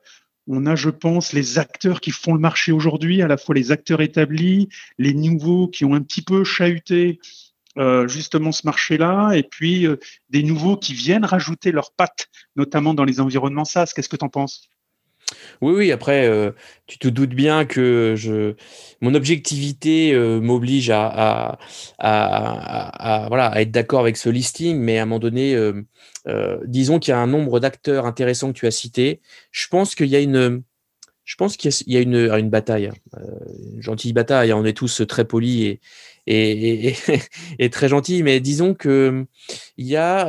on 0.46 0.64
a, 0.64 0.76
je 0.76 0.88
pense, 0.88 1.34
les 1.34 1.58
acteurs 1.58 2.00
qui 2.00 2.10
font 2.10 2.32
le 2.32 2.40
marché 2.40 2.72
aujourd'hui, 2.72 3.20
à 3.20 3.28
la 3.28 3.36
fois 3.36 3.54
les 3.54 3.70
acteurs 3.70 4.00
établis, 4.00 4.68
les 4.98 5.12
nouveaux 5.12 5.68
qui 5.68 5.84
ont 5.84 5.94
un 5.94 6.02
petit 6.02 6.22
peu 6.22 6.44
chahuté 6.44 7.20
justement 8.06 8.52
ce 8.52 8.66
marché-là, 8.66 9.32
et 9.32 9.42
puis 9.42 9.86
des 10.28 10.42
nouveaux 10.42 10.76
qui 10.76 10.92
viennent 10.92 11.24
rajouter 11.24 11.72
leurs 11.72 11.92
pattes, 11.92 12.28
notamment 12.54 12.92
dans 12.92 13.04
les 13.04 13.18
environnements 13.18 13.64
SaaS. 13.64 13.92
Qu'est-ce 13.96 14.10
que 14.10 14.16
tu 14.16 14.24
en 14.26 14.28
penses? 14.28 14.68
Oui, 15.60 15.72
oui, 15.74 15.92
après, 15.92 16.26
euh, 16.26 16.52
tu 16.86 16.98
te 16.98 17.08
doutes 17.08 17.34
bien 17.34 17.64
que 17.64 18.14
mon 19.00 19.14
objectivité 19.14 20.12
euh, 20.12 20.40
m'oblige 20.40 20.90
à, 20.90 21.58
à, 21.98 23.26
voilà, 23.28 23.46
à 23.46 23.60
être 23.60 23.70
d'accord 23.70 24.00
avec 24.00 24.16
ce 24.16 24.28
listing, 24.28 24.78
mais 24.78 24.98
à 24.98 25.02
un 25.02 25.06
moment 25.06 25.18
donné, 25.18 25.54
euh, 25.54 26.58
disons 26.64 26.98
qu'il 26.98 27.12
y 27.12 27.14
a 27.14 27.18
un 27.18 27.26
nombre 27.26 27.60
d'acteurs 27.60 28.06
intéressants 28.06 28.52
que 28.52 28.58
tu 28.58 28.66
as 28.66 28.70
cités. 28.70 29.20
Je 29.50 29.66
pense 29.68 29.94
qu'il 29.94 30.08
y 30.08 30.16
a 30.16 30.20
une, 30.20 30.62
je 31.24 31.36
pense 31.36 31.56
qu'il 31.56 31.70
y 31.86 31.96
a, 31.96 32.00
une, 32.00 32.16
une 32.16 32.50
bataille, 32.50 32.90
une 33.74 33.82
gentille 33.82 34.12
bataille. 34.12 34.52
On 34.52 34.64
est 34.64 34.76
tous 34.76 35.02
très 35.08 35.24
polis 35.24 35.66
et, 35.66 35.80
et, 36.26 36.96
et, 37.58 37.70
très 37.70 37.88
gentils, 37.88 38.22
mais 38.22 38.40
disons 38.40 38.74
qu'il 38.74 39.26
y 39.78 39.96
a 39.96 40.26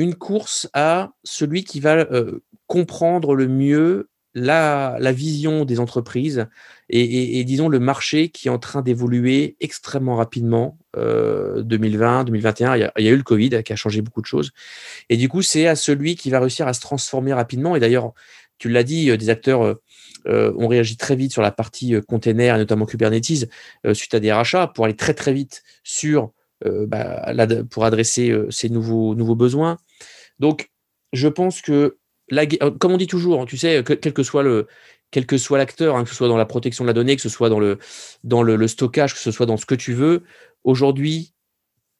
une 0.00 0.14
course 0.14 0.68
à 0.72 1.12
celui 1.24 1.64
qui 1.64 1.78
va 1.78 2.06
comprendre 2.66 3.34
le 3.34 3.48
mieux 3.48 4.08
la, 4.34 5.12
vision 5.12 5.64
des 5.64 5.80
entreprises 5.80 6.46
et, 6.88 7.44
disons 7.44 7.68
le 7.68 7.78
marché 7.80 8.28
qui 8.30 8.48
est 8.48 8.50
en 8.50 8.58
train 8.58 8.82
d'évoluer 8.82 9.56
extrêmement 9.60 10.16
rapidement. 10.16 10.78
2020, 10.96 12.24
2021, 12.24 12.76
il 12.76 12.90
y, 13.04 13.08
a, 13.08 13.12
eu 13.12 13.16
le 13.16 13.22
Covid 13.22 13.62
qui 13.62 13.72
a 13.72 13.76
changé 13.76 14.02
beaucoup 14.02 14.20
de 14.20 14.26
choses. 14.26 14.50
Et 15.08 15.16
du 15.16 15.28
coup, 15.28 15.42
c'est 15.42 15.66
à 15.66 15.76
celui 15.76 16.16
qui 16.16 16.30
va 16.30 16.40
réussir 16.40 16.66
à 16.66 16.72
se 16.72 16.80
transformer 16.80 17.32
rapidement. 17.32 17.76
Et 17.76 17.80
d'ailleurs, 17.80 18.12
tu 18.58 18.68
l'as 18.68 18.82
dit, 18.82 19.16
des 19.16 19.30
acteurs 19.30 19.78
euh, 20.26 20.52
ont 20.56 20.66
réagi 20.66 20.96
très 20.96 21.14
vite 21.14 21.32
sur 21.32 21.42
la 21.42 21.52
partie 21.52 21.94
container, 22.08 22.56
et 22.56 22.58
notamment 22.58 22.86
Kubernetes, 22.86 23.48
suite 23.92 24.14
à 24.14 24.20
des 24.20 24.32
rachats, 24.32 24.66
pour 24.66 24.84
aller 24.84 24.96
très 24.96 25.14
très 25.14 25.32
vite 25.32 25.62
sur 25.84 26.32
bah, 26.64 27.32
pour 27.70 27.84
adresser 27.84 28.34
ces 28.50 28.68
nouveaux, 28.68 29.14
nouveaux 29.14 29.34
besoins. 29.34 29.78
Donc, 30.38 30.70
je 31.12 31.28
pense 31.28 31.62
que 31.62 31.98
euh, 32.32 32.70
comme 32.78 32.92
on 32.92 32.96
dit 32.96 33.06
toujours, 33.06 33.44
tu 33.46 33.56
sais, 33.56 33.82
quel 33.84 34.12
que 34.12 34.22
soit 34.22 34.42
le, 34.42 34.66
quel 35.10 35.26
que 35.26 35.38
soit 35.38 35.58
l'acteur, 35.58 35.96
hein, 35.96 36.04
que 36.04 36.10
ce 36.10 36.14
soit 36.16 36.28
dans 36.28 36.36
la 36.36 36.46
protection 36.46 36.84
de 36.84 36.88
la 36.88 36.92
donnée, 36.92 37.16
que 37.16 37.22
ce 37.22 37.28
soit 37.28 37.48
dans 37.48 37.60
le, 37.60 37.78
dans 38.24 38.42
le, 38.42 38.68
stockage, 38.68 39.14
que 39.14 39.20
ce 39.20 39.30
soit 39.30 39.46
dans 39.46 39.56
ce 39.56 39.66
que 39.66 39.74
tu 39.74 39.92
veux, 39.92 40.22
aujourd'hui, 40.64 41.34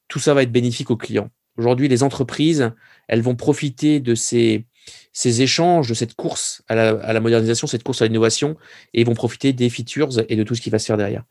tout 0.08 0.18
ça 0.18 0.34
va 0.34 0.42
être 0.42 0.52
bénéfique 0.52 0.90
aux 0.90 0.96
clients. 0.96 1.30
Aujourd'hui, 1.56 1.88
les 1.88 2.02
entreprises, 2.02 2.72
elles 3.08 3.22
vont 3.22 3.34
profiter 3.34 4.00
de 4.00 4.14
ces, 4.14 4.64
ces 5.12 5.42
échanges, 5.42 5.88
de 5.88 5.94
cette 5.94 6.14
course 6.14 6.62
à 6.68 6.74
la, 6.74 6.88
à 6.90 7.12
la 7.12 7.20
modernisation, 7.20 7.66
cette 7.66 7.82
course 7.82 8.02
à 8.02 8.06
l'innovation, 8.06 8.56
et 8.94 9.00
ils 9.00 9.06
vont 9.06 9.14
profiter 9.14 9.52
des 9.52 9.68
features 9.68 10.10
et 10.28 10.36
de 10.36 10.42
tout 10.42 10.54
ce 10.54 10.60
qui 10.60 10.70
va 10.70 10.78
se 10.78 10.86
faire 10.86 10.96
derrière. 10.96 11.24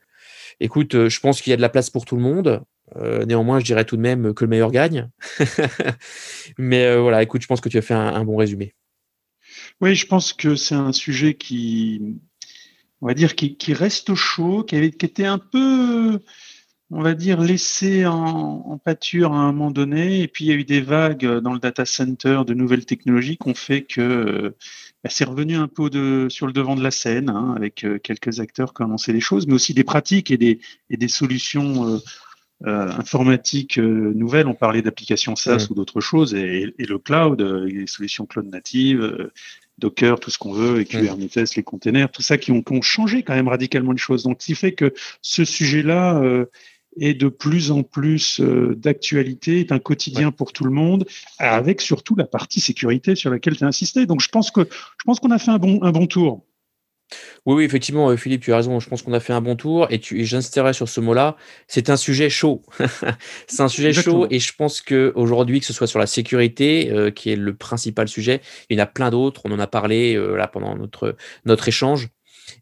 Écoute, 0.58 0.94
euh, 0.94 1.08
je 1.08 1.20
pense 1.20 1.40
qu'il 1.40 1.50
y 1.50 1.54
a 1.54 1.56
de 1.56 1.62
la 1.62 1.68
place 1.68 1.90
pour 1.90 2.04
tout 2.04 2.16
le 2.16 2.22
monde. 2.22 2.62
Euh, 2.96 3.24
néanmoins, 3.24 3.60
je 3.60 3.64
dirais 3.64 3.84
tout 3.84 3.96
de 3.96 4.02
même 4.02 4.34
que 4.34 4.44
le 4.44 4.50
meilleur 4.50 4.72
gagne. 4.72 5.08
Mais 6.58 6.96
voilà, 6.96 7.22
écoute, 7.22 7.42
je 7.42 7.46
pense 7.46 7.60
que 7.60 7.68
tu 7.68 7.78
as 7.78 7.82
fait 7.82 7.94
un 7.94 8.24
bon 8.24 8.36
résumé. 8.36 8.74
Oui, 9.80 9.94
je 9.94 10.06
pense 10.06 10.32
que 10.32 10.56
c'est 10.56 10.74
un 10.74 10.92
sujet 10.92 11.34
qui, 11.34 12.18
on 13.00 13.06
va 13.06 13.14
dire, 13.14 13.34
qui, 13.34 13.72
reste 13.72 14.14
chaud, 14.14 14.64
qui 14.64 14.76
était 14.76 15.24
un 15.24 15.38
peu, 15.38 16.20
on 16.90 17.02
va 17.02 17.14
dire, 17.14 17.40
laissé 17.40 18.06
en, 18.06 18.78
pâture 18.84 19.32
à 19.32 19.38
un 19.38 19.52
moment 19.52 19.70
donné. 19.70 20.22
Et 20.22 20.28
puis, 20.28 20.46
il 20.46 20.48
y 20.48 20.52
a 20.52 20.54
eu 20.54 20.64
des 20.64 20.80
vagues 20.80 21.26
dans 21.40 21.52
le 21.52 21.58
data 21.58 21.84
center 21.84 22.42
de 22.46 22.54
nouvelles 22.54 22.84
technologies 22.84 23.36
qui 23.36 23.48
ont 23.48 23.54
fait 23.54 23.82
que 23.82 24.54
bah, 25.04 25.10
c'est 25.10 25.24
revenu 25.24 25.56
un 25.56 25.68
peu 25.68 25.88
de, 25.90 26.26
sur 26.28 26.46
le 26.46 26.52
devant 26.52 26.76
de 26.76 26.82
la 26.82 26.90
scène, 26.90 27.30
hein, 27.30 27.54
avec 27.56 27.84
euh, 27.84 27.98
quelques 27.98 28.40
acteurs 28.40 28.74
qui 28.74 28.82
ont 28.82 28.86
annoncé 28.86 29.12
des 29.12 29.20
choses, 29.20 29.46
mais 29.46 29.54
aussi 29.54 29.72
des 29.72 29.84
pratiques 29.84 30.30
et 30.30 30.36
des, 30.36 30.60
et 30.88 30.96
des 30.96 31.08
solutions. 31.08 31.94
Euh, 31.94 31.98
euh, 32.66 32.90
informatiques 32.90 33.78
nouvelles, 33.78 34.46
on 34.46 34.52
parlait 34.52 34.82
d'applications 34.82 35.34
SaaS 35.34 35.68
ou 35.70 35.74
d'autres 35.74 36.02
choses, 36.02 36.34
et, 36.34 36.74
et, 36.78 36.84
le 36.84 36.98
cloud, 36.98 37.40
les 37.40 37.86
solutions 37.86 38.26
cloud 38.26 38.44
natives, 38.50 39.30
Docker, 39.80 40.20
tout 40.20 40.30
ce 40.30 40.38
qu'on 40.38 40.52
veut, 40.52 40.80
et 40.80 40.84
Kubernetes, 40.84 41.56
les 41.56 41.62
containers, 41.62 42.10
tout 42.12 42.22
ça 42.22 42.38
qui 42.38 42.52
ont, 42.52 42.62
changé 42.82 43.22
quand 43.22 43.34
même 43.34 43.48
radicalement 43.48 43.92
les 43.92 43.98
choses. 43.98 44.22
Donc, 44.22 44.40
ce 44.40 44.46
qui 44.46 44.54
fait 44.54 44.72
que 44.72 44.94
ce 45.22 45.44
sujet-là 45.44 46.20
euh, 46.22 46.46
est 46.98 47.14
de 47.14 47.28
plus 47.28 47.70
en 47.70 47.82
plus 47.82 48.40
euh, 48.40 48.74
d'actualité, 48.76 49.60
est 49.60 49.72
un 49.72 49.78
quotidien 49.78 50.32
pour 50.32 50.52
tout 50.52 50.64
le 50.64 50.70
monde, 50.70 51.06
avec 51.38 51.80
surtout 51.80 52.16
la 52.16 52.26
partie 52.26 52.60
sécurité 52.60 53.14
sur 53.14 53.30
laquelle 53.30 53.56
tu 53.56 53.64
as 53.64 53.68
insisté. 53.68 54.06
Donc, 54.06 54.20
je 54.20 54.28
pense 54.28 54.50
que 54.50 54.62
je 54.70 55.04
pense 55.04 55.20
qu'on 55.20 55.30
a 55.30 55.38
fait 55.38 55.50
un 55.50 55.58
bon, 55.58 55.82
un 55.82 55.92
bon 55.92 56.06
tour. 56.06 56.44
Oui, 57.46 57.54
oui, 57.56 57.64
effectivement, 57.64 58.10
euh, 58.10 58.16
Philippe, 58.16 58.42
tu 58.42 58.52
as 58.52 58.56
raison. 58.56 58.80
Je 58.80 58.88
pense 58.88 59.02
qu'on 59.02 59.12
a 59.12 59.20
fait 59.20 59.32
un 59.32 59.40
bon 59.40 59.56
tour 59.56 59.86
et, 59.90 59.98
tu, 59.98 60.24
j'insisterai 60.24 60.72
sur 60.72 60.88
ce 60.88 61.00
mot-là. 61.00 61.36
C'est 61.66 61.90
un 61.90 61.96
sujet 61.96 62.30
chaud. 62.30 62.62
c'est 63.46 63.62
un 63.62 63.68
sujet 63.68 63.92
chaud 63.92 64.26
et 64.30 64.38
je 64.38 64.52
pense 64.54 64.80
qu'aujourd'hui, 64.80 65.60
que 65.60 65.66
ce 65.66 65.72
soit 65.72 65.86
sur 65.86 65.98
la 65.98 66.06
sécurité, 66.06 66.90
euh, 66.90 67.10
qui 67.10 67.30
est 67.30 67.36
le 67.36 67.54
principal 67.54 68.08
sujet, 68.08 68.40
il 68.68 68.78
y 68.78 68.80
en 68.80 68.84
a 68.84 68.86
plein 68.86 69.10
d'autres. 69.10 69.42
On 69.44 69.52
en 69.52 69.58
a 69.58 69.66
parlé 69.66 70.14
euh, 70.14 70.36
là 70.36 70.46
pendant 70.48 70.76
notre, 70.76 71.16
notre 71.44 71.68
échange. 71.68 72.08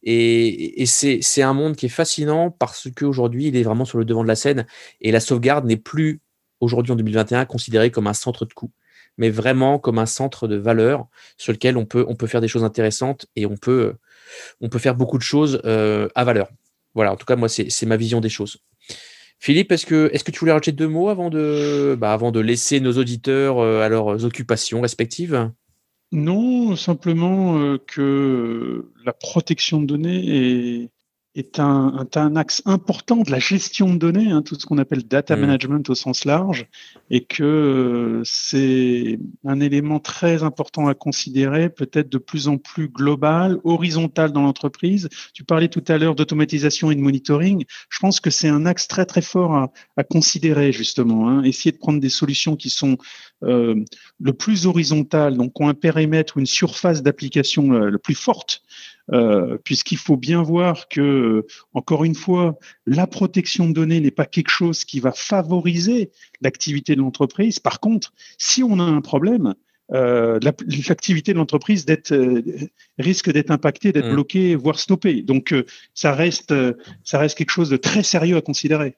Et, 0.03 0.85
c'est, 0.87 1.43
un 1.43 1.55
monde 1.55 1.77
qui 1.77 1.87
est 1.87 1.91
fascinant 1.91 2.51
parce 2.51 2.89
qu'aujourd'hui, 2.95 3.47
il 3.49 3.57
est 3.57 3.63
vraiment 3.63 3.85
sur 3.85 3.99
le 3.99 4.05
devant 4.05 4.23
de 4.23 4.29
la 4.29 4.37
scène 4.37 4.67
et 5.01 5.13
la 5.13 5.21
sauvegarde 5.21 5.67
n'est 5.67 5.77
plus, 5.77 6.21
aujourd'hui 6.61 6.93
en 6.93 6.97
2021, 6.97 7.45
considérée 7.45 7.91
comme 7.91 8.07
un 8.07 8.15
centre 8.15 8.45
de 8.45 8.53
coût 8.53 8.71
mais 9.21 9.31
vraiment 9.31 9.81
comme 9.81 9.99
un 9.99 10.07
centre 10.07 10.47
de 10.47 10.55
valeur 10.55 11.09
sur 11.37 11.53
lequel 11.53 11.77
on 11.77 11.85
peut, 11.85 12.07
faire 12.29 12.41
des 12.41 12.47
choses 12.47 12.63
intéressantes 12.63 13.27
et 13.35 13.47
on 13.47 13.57
peut 13.57 13.97
faire 14.79 14.95
beaucoup 14.95 15.19
de 15.19 15.25
choses 15.25 15.61
euh, 15.65 16.09
à 16.15 16.23
valeur. 16.23 16.49
Voilà, 16.95 17.13
en 17.13 17.17
tout 17.17 17.27
cas, 17.27 17.37
moi, 17.37 17.49
c'est 17.49 17.87
ma 17.87 17.97
vision 17.97 18.21
des 18.21 18.29
choses. 18.29 18.59
Philippe, 19.41 19.71
est-ce 19.71 19.87
que, 19.87 20.31
tu 20.31 20.39
voulais 20.41 20.53
rajouter 20.53 20.73
deux 20.73 20.89
mots 20.89 21.11
avant 21.11 21.31
de, 21.31 21.97
bah, 21.99 22.19
laisser 22.43 22.81
nos 22.81 22.93
auditeurs 22.93 23.59
euh, 23.59 23.83
à 23.83 23.89
leurs 23.89 24.25
occupations 24.25 24.81
respectives? 24.81 25.51
Non, 26.13 26.75
simplement 26.77 27.59
euh, 27.59 27.79
que 27.79 28.91
la 29.05 29.13
protection 29.13 29.81
de 29.81 29.87
données 29.87 30.83
est, 30.85 30.91
est 31.39 31.59
un, 31.61 32.07
un, 32.15 32.37
axe 32.37 32.63
important 32.65 33.19
de 33.19 33.31
la 33.31 33.39
gestion 33.39 33.93
de 33.93 33.99
données, 33.99 34.31
hein, 34.31 34.43
tout 34.43 34.57
ce 34.59 34.67
qu'on 34.67 34.79
appelle 34.79 35.07
data 35.07 35.37
mm. 35.37 35.41
management 35.41 35.91
au 35.91 35.95
sens 35.95 36.25
large, 36.25 36.67
et 37.11 37.25
que 37.25 37.43
euh, 37.43 38.23
c'est 38.25 39.19
un 39.47 39.61
élément 39.61 40.01
très 40.01 40.43
important 40.43 40.89
à 40.89 40.95
considérer, 40.95 41.71
peut-être 41.71 42.09
de 42.09 42.19
plus 42.19 42.49
en 42.49 42.59
plus 42.59 42.89
global, 42.89 43.59
horizontal 43.65 44.33
dans 44.33 44.43
l'entreprise. 44.43 45.09
Tu 45.33 45.45
parlais 45.45 45.69
tout 45.69 45.85
à 45.89 45.99
l'heure 45.99 46.15
d'automatisation 46.15 46.91
et 46.91 46.95
de 46.95 47.01
monitoring. 47.01 47.65
Je 47.89 47.99
pense 48.01 48.21
que 48.21 48.31
c'est 48.31 48.49
un 48.49 48.67
axe 48.67 48.89
très 48.89 49.07
très 49.07 49.23
fort 49.23 49.55
à, 49.55 49.73
à 49.97 50.05
considérer 50.05 50.73
justement. 50.73 51.29
Hein. 51.29 51.43
Essayer 51.45 51.73
de 51.73 51.79
prendre 51.79 52.01
des 52.01 52.09
solutions 52.09 52.57
qui 52.57 52.71
sont 52.71 52.99
euh, 53.45 53.85
le 54.21 54.33
plus 54.33 54.67
horizontales, 54.67 55.37
donc 55.37 55.61
ont 55.61 55.69
un 55.69 55.75
périmètre 55.75 56.37
ou 56.37 56.41
une 56.41 56.47
surface 56.47 57.03
d'application 57.03 57.73
euh, 57.73 57.89
le 57.89 57.99
plus 57.99 58.17
forte 58.17 58.63
euh, 59.13 59.57
puisqu'il 59.65 59.97
faut 59.97 60.17
bien 60.17 60.43
voir 60.43 60.89
que, 60.89 61.47
encore 61.73 62.05
une 62.05 62.15
fois, 62.15 62.59
la 62.87 63.07
protection 63.07 63.67
de 63.67 63.73
données 63.73 64.01
n'est 64.01 64.11
pas 64.11 64.27
quelque 64.27 64.51
chose 64.51 64.85
qui 64.85 65.01
va 65.01 65.13
favoriser 65.13 66.11
l'activité 66.43 66.95
de 66.95 67.01
l'entreprise. 67.01 67.59
Par 67.59 67.81
contre, 67.81 68.13
si 68.37 68.63
on 68.63 68.79
a 68.79 68.83
un 68.83 69.01
problème, 69.01 69.55
euh, 69.95 70.39
l'activité 70.43 71.33
de 71.33 71.39
l'entreprise 71.39 71.87
euh, 72.11 72.43
risque 72.99 73.33
d'être 73.33 73.51
impactée, 73.51 73.93
d'être 73.93 74.09
mmh. 74.09 74.13
bloquée, 74.13 74.55
voire 74.55 74.79
stoppée. 74.79 75.23
Donc, 75.23 75.55
ça 75.95 76.13
reste, 76.13 76.55
ça 77.03 77.19
reste 77.19 77.39
quelque 77.39 77.53
chose 77.53 77.71
de 77.71 77.79
très 77.79 78.03
sérieux 78.03 78.37
à 78.37 78.43
considérer. 78.43 78.97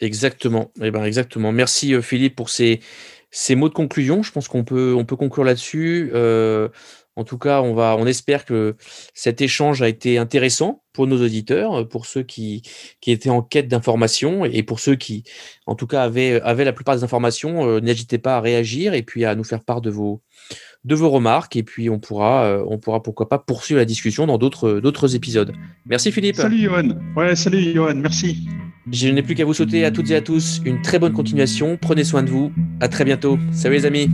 Exactement. 0.00 0.70
Eh 0.82 0.90
ben, 0.90 1.04
exactement. 1.04 1.52
Merci 1.52 1.94
Philippe 2.02 2.34
pour 2.34 2.50
ces, 2.50 2.80
ces 3.30 3.54
mots 3.54 3.68
de 3.68 3.74
conclusion. 3.74 4.22
Je 4.22 4.32
pense 4.32 4.48
qu'on 4.48 4.64
peut, 4.64 4.94
on 4.94 5.06
peut 5.06 5.16
conclure 5.16 5.44
là-dessus 5.44 6.10
En 7.16 7.24
tout 7.24 7.38
cas, 7.38 7.60
on, 7.60 7.74
va, 7.74 7.96
on 7.98 8.06
espère 8.06 8.44
que 8.44 8.76
cet 9.12 9.40
échange 9.40 9.82
a 9.82 9.88
été 9.88 10.16
intéressant 10.16 10.82
pour 10.92 11.06
nos 11.06 11.22
auditeurs, 11.22 11.86
pour 11.88 12.06
ceux 12.06 12.22
qui, 12.22 12.62
qui 13.00 13.10
étaient 13.10 13.30
en 13.30 13.42
quête 13.42 13.68
d'informations 13.68 14.44
et 14.44 14.62
pour 14.62 14.80
ceux 14.80 14.94
qui, 14.94 15.24
en 15.66 15.74
tout 15.74 15.86
cas, 15.86 16.02
avaient, 16.02 16.40
avaient 16.40 16.64
la 16.64 16.72
plupart 16.72 16.96
des 16.96 17.04
informations. 17.04 17.66
Euh, 17.66 17.80
n'hésitez 17.80 18.18
pas 18.18 18.36
à 18.36 18.40
réagir 18.40 18.94
et 18.94 19.02
puis 19.02 19.24
à 19.24 19.34
nous 19.34 19.44
faire 19.44 19.62
part 19.62 19.82
de 19.82 19.90
vos, 19.90 20.22
de 20.84 20.94
vos 20.94 21.10
remarques 21.10 21.56
et 21.56 21.62
puis 21.62 21.90
on 21.90 21.98
pourra, 21.98 22.44
euh, 22.44 22.64
on 22.66 22.78
pourra 22.78 23.02
pourquoi 23.02 23.28
pas 23.28 23.38
poursuivre 23.38 23.78
la 23.78 23.84
discussion 23.84 24.26
dans 24.26 24.38
d'autres, 24.38 24.80
d'autres 24.80 25.14
épisodes. 25.14 25.52
Merci 25.86 26.12
Philippe. 26.12 26.36
Salut 26.36 26.60
Johan. 26.60 26.88
Ouais, 27.16 27.36
salut 27.36 27.72
Johan. 27.74 27.94
Merci. 27.96 28.48
Je 28.90 29.08
n'ai 29.08 29.22
plus 29.22 29.34
qu'à 29.34 29.44
vous 29.44 29.54
souhaiter 29.54 29.84
à 29.84 29.90
toutes 29.90 30.10
et 30.10 30.16
à 30.16 30.20
tous 30.20 30.60
une 30.64 30.82
très 30.82 30.98
bonne 30.98 31.12
continuation. 31.12 31.78
Prenez 31.80 32.04
soin 32.04 32.22
de 32.22 32.30
vous. 32.30 32.52
À 32.80 32.88
très 32.88 33.04
bientôt. 33.04 33.38
Salut 33.52 33.76
les 33.76 33.86
amis. 33.86 34.08